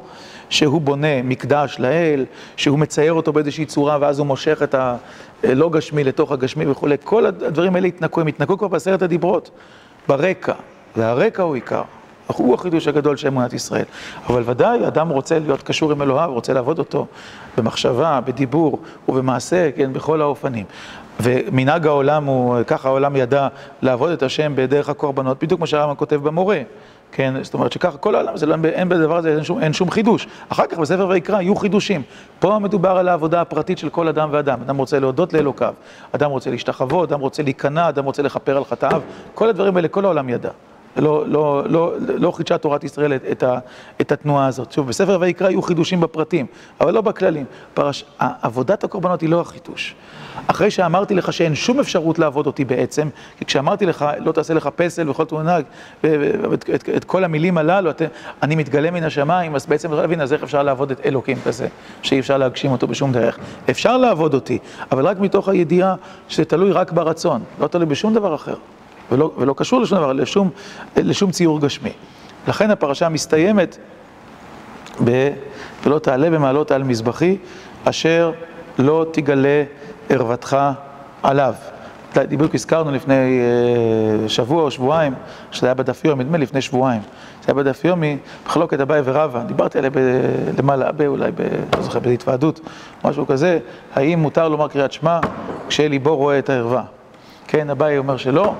[0.50, 2.24] שהוא בונה מקדש לאל,
[2.56, 4.74] שהוא מצייר אותו באיזושהי צורה ואז הוא מושך את
[5.44, 6.96] הלא גשמי לתוך הגשמי וכולי.
[7.04, 9.50] כל הדברים האלה התנקו, הם התנקו כבר בעשרת הדיברות,
[10.08, 10.52] ברקע,
[10.96, 11.82] והרקע הוא עיקר.
[12.26, 13.84] הוא החידוש הגדול של אמונת ישראל.
[14.26, 17.06] אבל ודאי, אדם רוצה להיות קשור עם אלוהיו, רוצה לעבוד אותו
[17.56, 18.78] במחשבה, בדיבור
[19.08, 20.64] ובמעשה, כן, בכל האופנים.
[21.20, 23.48] ומנהג העולם הוא, ככה העולם ידע
[23.82, 26.60] לעבוד את השם בדרך הקורבנות, בדיוק כמו שהרמב"ם כותב במורה.
[27.12, 29.90] כן, זאת אומרת שככה כל העולם, זה לא, אין בדבר הזה, אין שום, אין שום
[29.90, 30.28] חידוש.
[30.48, 32.02] אחר כך בספר ויקרא יהיו חידושים.
[32.38, 34.60] פה מדובר על העבודה הפרטית של כל אדם ואדם.
[34.62, 35.74] אדם רוצה להודות לאלוקיו,
[36.12, 39.02] אדם רוצה להשתחוות, אדם רוצה להיכנע, אדם רוצה לכפר על חטאיו.
[39.34, 40.50] כל הדברים האלה, כל העולם ידע.
[40.98, 43.58] לא, לא, לא, לא חידשה תורת ישראל את, את, ה,
[44.00, 44.72] את התנועה הזאת.
[44.72, 46.46] שוב, בספר ויקרא יהיו חידושים בפרטים,
[46.80, 47.44] אבל לא בכללים.
[47.74, 49.94] פרש, עבודת הקורבנות היא לא החידוש.
[50.46, 54.68] אחרי שאמרתי לך שאין שום אפשרות לעבוד אותי בעצם, כי כשאמרתי לך, לא תעשה לך
[54.76, 55.64] פסל וכל תמונה, את,
[56.74, 58.02] את, את כל המילים הללו, את,
[58.42, 61.68] אני מתגלה מן השמיים, אז בעצם אפשר להבין, אז איך אפשר לעבוד את אלוקים כזה,
[62.02, 63.38] שאי אפשר להגשים אותו בשום דרך.
[63.70, 64.58] אפשר לעבוד אותי,
[64.92, 65.94] אבל רק מתוך הידיעה
[66.28, 68.54] שזה תלוי רק ברצון, לא תלוי בשום דבר אחר.
[69.12, 70.50] ולא, ולא קשור לשום דבר, לשום,
[70.96, 71.92] לשום ציור גשמי.
[72.48, 73.78] לכן הפרשה מסתיימת
[75.04, 75.30] ב...
[75.84, 77.36] ולא תעלה במעלות על מזבחי,
[77.84, 78.32] אשר
[78.78, 79.64] לא תגלה
[80.08, 80.56] ערוותך
[81.22, 81.54] עליו.
[82.16, 85.14] בדיוק הזכרנו לפני אה, שבוע או שבועיים,
[85.50, 87.02] שזה היה בדף יומי, נדמה לי לפני שבועיים.
[87.40, 89.90] זה היה בדף יומי, מחלוקת אביי ורבא, דיברתי עליה
[90.58, 91.40] למעלה, אולי, ב,
[91.76, 92.60] לא זוכר, בהתוועדות,
[93.04, 93.58] משהו כזה,
[93.94, 95.20] האם מותר לומר קריאת שמע
[95.68, 96.82] כשליבו רואה את הערווה.
[97.46, 98.54] כן, אביי אומר שלא,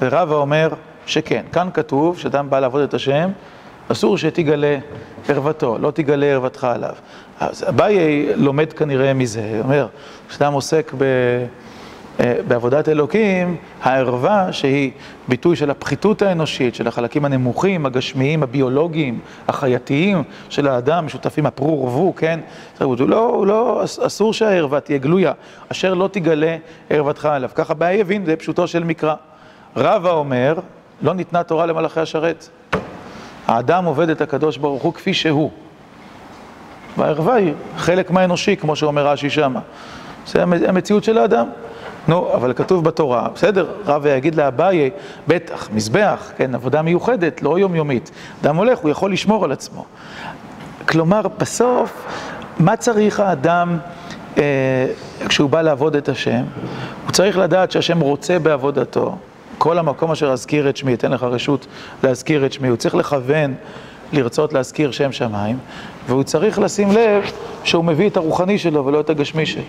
[0.00, 0.68] ורבא אומר
[1.06, 1.44] שכן.
[1.52, 3.30] כאן כתוב שאדם בא לעבוד את השם,
[3.88, 4.78] אסור שתגלה
[5.28, 6.94] ערוותו, לא תגלה ערוותך עליו.
[7.40, 9.86] אז אביי לומד כנראה מזה, אומר,
[10.28, 11.04] כשאדם עוסק ב...
[12.20, 14.90] אה, בעבודת אלוקים, הערווה שהיא
[15.28, 22.14] ביטוי של הפחיתות האנושית, של החלקים הנמוכים, הגשמיים, הביולוגיים, החייתיים של האדם, משותפים הפרו ורבו,
[22.16, 22.40] כן?
[22.80, 25.32] הוא לא, לא, אסור שהערווה תהיה גלויה,
[25.68, 26.56] אשר לא תגלה
[26.90, 27.50] ערוותך עליו.
[27.54, 29.14] ככה אביי יבין, זה פשוטו של מקרא.
[29.76, 30.54] רבא אומר,
[31.02, 32.48] לא ניתנה תורה למלאכי השרת.
[33.46, 35.50] האדם עובד את הקדוש ברוך הוא כפי שהוא.
[36.96, 39.60] והערווה היא חלק מהאנושי, כמו שאומר רש"י שמה.
[40.26, 41.46] זה המציאות של האדם.
[42.08, 44.90] נו, אבל כתוב בתורה, בסדר, רב יגיד לאביי,
[45.28, 48.10] בטח, מזבח, כן, עבודה מיוחדת, לא יומיומית.
[48.42, 49.84] אדם הולך, הוא יכול לשמור על עצמו.
[50.88, 52.06] כלומר, בסוף,
[52.58, 53.78] מה צריך האדם
[54.38, 54.42] אה,
[55.28, 56.42] כשהוא בא לעבוד את השם?
[57.04, 59.16] הוא צריך לדעת שהשם רוצה בעבודתו.
[59.60, 61.66] כל המקום אשר אזכיר את שמי, אתן לך רשות
[62.04, 62.68] להזכיר את שמי.
[62.68, 63.54] הוא צריך לכוון,
[64.12, 65.58] לרצות להזכיר שם שמיים,
[66.06, 67.22] והוא צריך לשים לב
[67.64, 69.62] שהוא מביא את הרוחני שלו ולא את הגשמי שלו.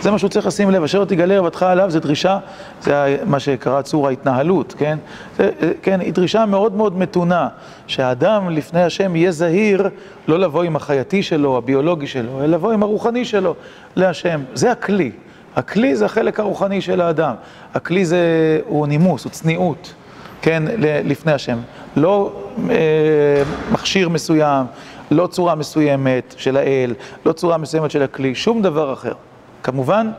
[0.00, 2.38] זה מה שהוא צריך לשים לב, אשר תגלה רבתך עליו, זה דרישה,
[2.80, 4.98] זה מה שקרא צור ההתנהלות, כן?
[5.36, 5.50] זה,
[5.82, 7.48] כן, היא דרישה מאוד מאוד מתונה,
[7.86, 9.88] שהאדם לפני השם יהיה זהיר
[10.28, 13.54] לא לבוא עם החייתי שלו, הביולוגי שלו, אלא לבוא עם הרוחני שלו
[13.96, 14.40] להשם.
[14.54, 15.10] זה הכלי.
[15.58, 17.34] הכלי זה החלק הרוחני של האדם.
[17.74, 18.18] הכלי זה,
[18.66, 19.94] הוא נימוס, הוא צניעות,
[20.42, 20.62] כן,
[21.04, 21.58] לפני השם.
[21.96, 22.32] לא
[22.70, 22.76] אה,
[23.72, 24.66] מכשיר מסוים,
[25.10, 26.94] לא צורה מסוימת של האל,
[27.26, 29.12] לא צורה מסוימת של הכלי, שום דבר אחר.
[29.62, 30.10] כמובן,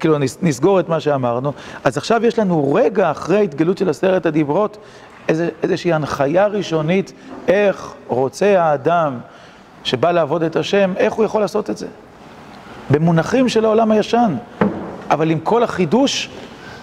[0.00, 1.52] כאילו נסגור את מה שאמרנו,
[1.84, 4.78] אז עכשיו יש לנו רגע אחרי התגלות של עשרת הדיברות,
[5.62, 7.12] איזושהי הנחיה ראשונית,
[7.48, 9.18] איך רוצה האדם
[9.84, 11.86] שבא לעבוד את השם, איך הוא יכול לעשות את זה.
[12.92, 14.34] במונחים של העולם הישן,
[15.10, 16.28] אבל עם כל החידוש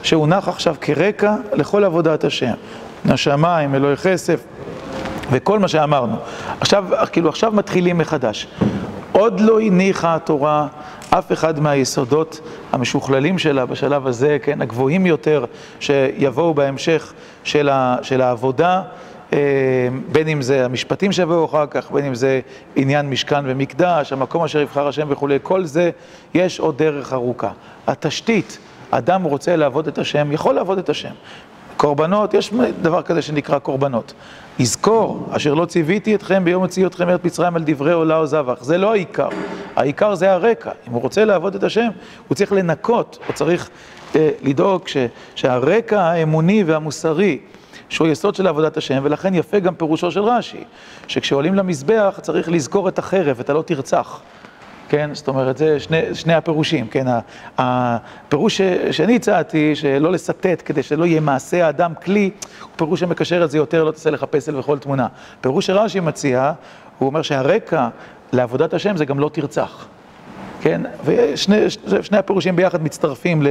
[0.03, 2.53] שהונח עכשיו כרקע לכל עבודת השם.
[3.05, 4.43] השמיים, אלוהי כסף
[5.31, 6.15] וכל מה שאמרנו.
[6.59, 8.47] עכשיו, כאילו עכשיו מתחילים מחדש.
[9.11, 10.67] עוד לא הניחה התורה
[11.09, 12.41] אף אחד מהיסודות
[12.71, 15.45] המשוכללים שלה בשלב הזה, כן, הגבוהים יותר,
[15.79, 18.81] שיבואו בהמשך של, ה, של העבודה,
[20.11, 22.39] בין אם זה המשפטים שיבואו אחר כך, בין אם זה
[22.75, 25.89] עניין משכן ומקדש, המקום אשר יבחר השם וכולי, כל זה,
[26.33, 27.51] יש עוד דרך ארוכה.
[27.87, 28.57] התשתית,
[28.91, 31.13] אדם רוצה לעבוד את השם, יכול לעבוד את השם.
[31.77, 34.13] קורבנות, יש דבר כזה שנקרא קורבנות.
[34.59, 38.63] יזכור, אשר לא ציוויתי אתכם ביום הוציאו אתכם מארץ מצרים על דברי עולה או זבח.
[38.63, 39.29] זה לא העיקר.
[39.75, 40.71] העיקר זה הרקע.
[40.87, 41.89] אם הוא רוצה לעבוד את השם,
[42.27, 43.69] הוא צריך לנקות, הוא צריך
[44.15, 44.97] אה, לדאוג ש,
[45.35, 47.39] שהרקע האמוני והמוסרי,
[47.89, 50.63] שהוא יסוד של עבודת השם, ולכן יפה גם פירושו של רש"י,
[51.07, 54.21] שכשעולים למזבח צריך לזכור את החרב, את הלא תרצח.
[54.89, 55.09] כן?
[55.13, 57.05] זאת אומרת, זה שני, שני הפירושים, כן?
[57.57, 58.61] הפירוש
[58.91, 62.29] שאני הצעתי, שלא לסטט כדי שלא יהיה מעשה האדם כלי,
[62.61, 65.07] הוא פירוש שמקשר את זה יותר, לא תעשה לך פסל וכל תמונה.
[65.41, 66.51] פירוש שרש"י מציע,
[66.97, 67.87] הוא אומר שהרקע
[68.33, 69.87] לעבודת השם זה גם לא תרצח.
[70.61, 70.81] כן?
[71.05, 73.43] ושני הפירושים ביחד מצטרפים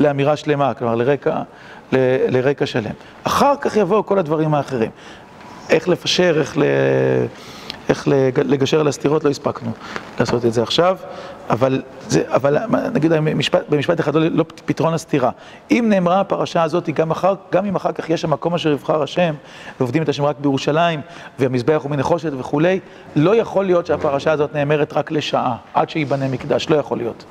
[0.00, 1.42] לאמירה שלמה, כלומר לרקע,
[1.92, 1.96] ל,
[2.28, 2.90] לרקע שלם.
[3.24, 4.90] אחר כך יבואו כל הדברים האחרים.
[5.70, 6.62] איך לפשר, איך ל...
[7.88, 9.70] איך לגשר על הסתירות, לא הספקנו
[10.20, 10.96] לעשות את זה עכשיו,
[11.50, 12.58] אבל, זה, אבל
[12.94, 15.30] נגיד במשפט, במשפט אחד, לא, לא פתרון הסתירה.
[15.70, 19.34] אם נאמרה הפרשה הזאת, גם, אחר, גם אם אחר כך יש המקום אשר יבחר השם,
[19.80, 21.00] ועובדים את השם רק בירושלים,
[21.38, 22.80] והמזבח הוא מנחושת וכולי,
[23.16, 27.24] לא יכול להיות שהפרשה הזאת נאמרת רק לשעה, עד שייבנה מקדש, לא יכול להיות.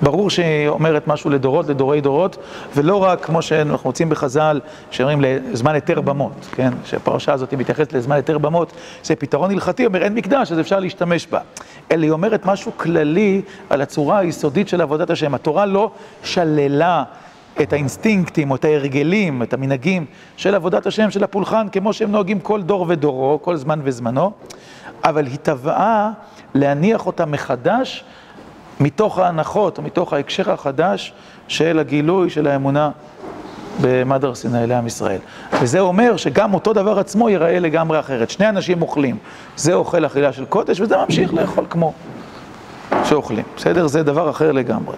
[0.00, 2.36] ברור שהיא אומרת משהו לדורות, לדורי דורות,
[2.74, 4.60] ולא רק כמו שאנחנו מוצאים בחז"ל,
[4.90, 6.70] שאומרים לזמן היתר במות, כן?
[6.84, 11.26] שהפרשה הזאת מתייחסת לזמן היתר במות, זה פתרון הלכתי, אומר אין מקדש, אז אפשר להשתמש
[11.26, 11.40] בה.
[11.92, 15.34] אלא היא אומרת משהו כללי על הצורה היסודית של עבודת השם.
[15.34, 15.90] התורה לא
[16.22, 17.04] שללה
[17.62, 20.06] את האינסטינקטים או את ההרגלים, את המנהגים
[20.36, 24.32] של עבודת השם, של הפולחן, כמו שהם נוהגים כל דור ודורו, כל זמן וזמנו,
[25.04, 26.10] אבל היא תבעה
[26.54, 28.04] להניח אותה מחדש
[28.80, 31.12] מתוך ההנחות, מתוך ההקשר החדש
[31.48, 32.90] של הגילוי של האמונה
[33.80, 35.18] במד הר סיני לעם ישראל.
[35.62, 38.30] וזה אומר שגם אותו דבר עצמו ייראה לגמרי אחרת.
[38.30, 39.16] שני אנשים אוכלים,
[39.56, 41.92] זה אוכל אכילה של קודש, וזה ממשיך לאכול כמו
[43.04, 43.44] שאוכלים.
[43.56, 43.86] בסדר?
[43.86, 44.96] זה דבר אחר לגמרי.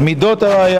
[0.00, 0.68] מידות הראייה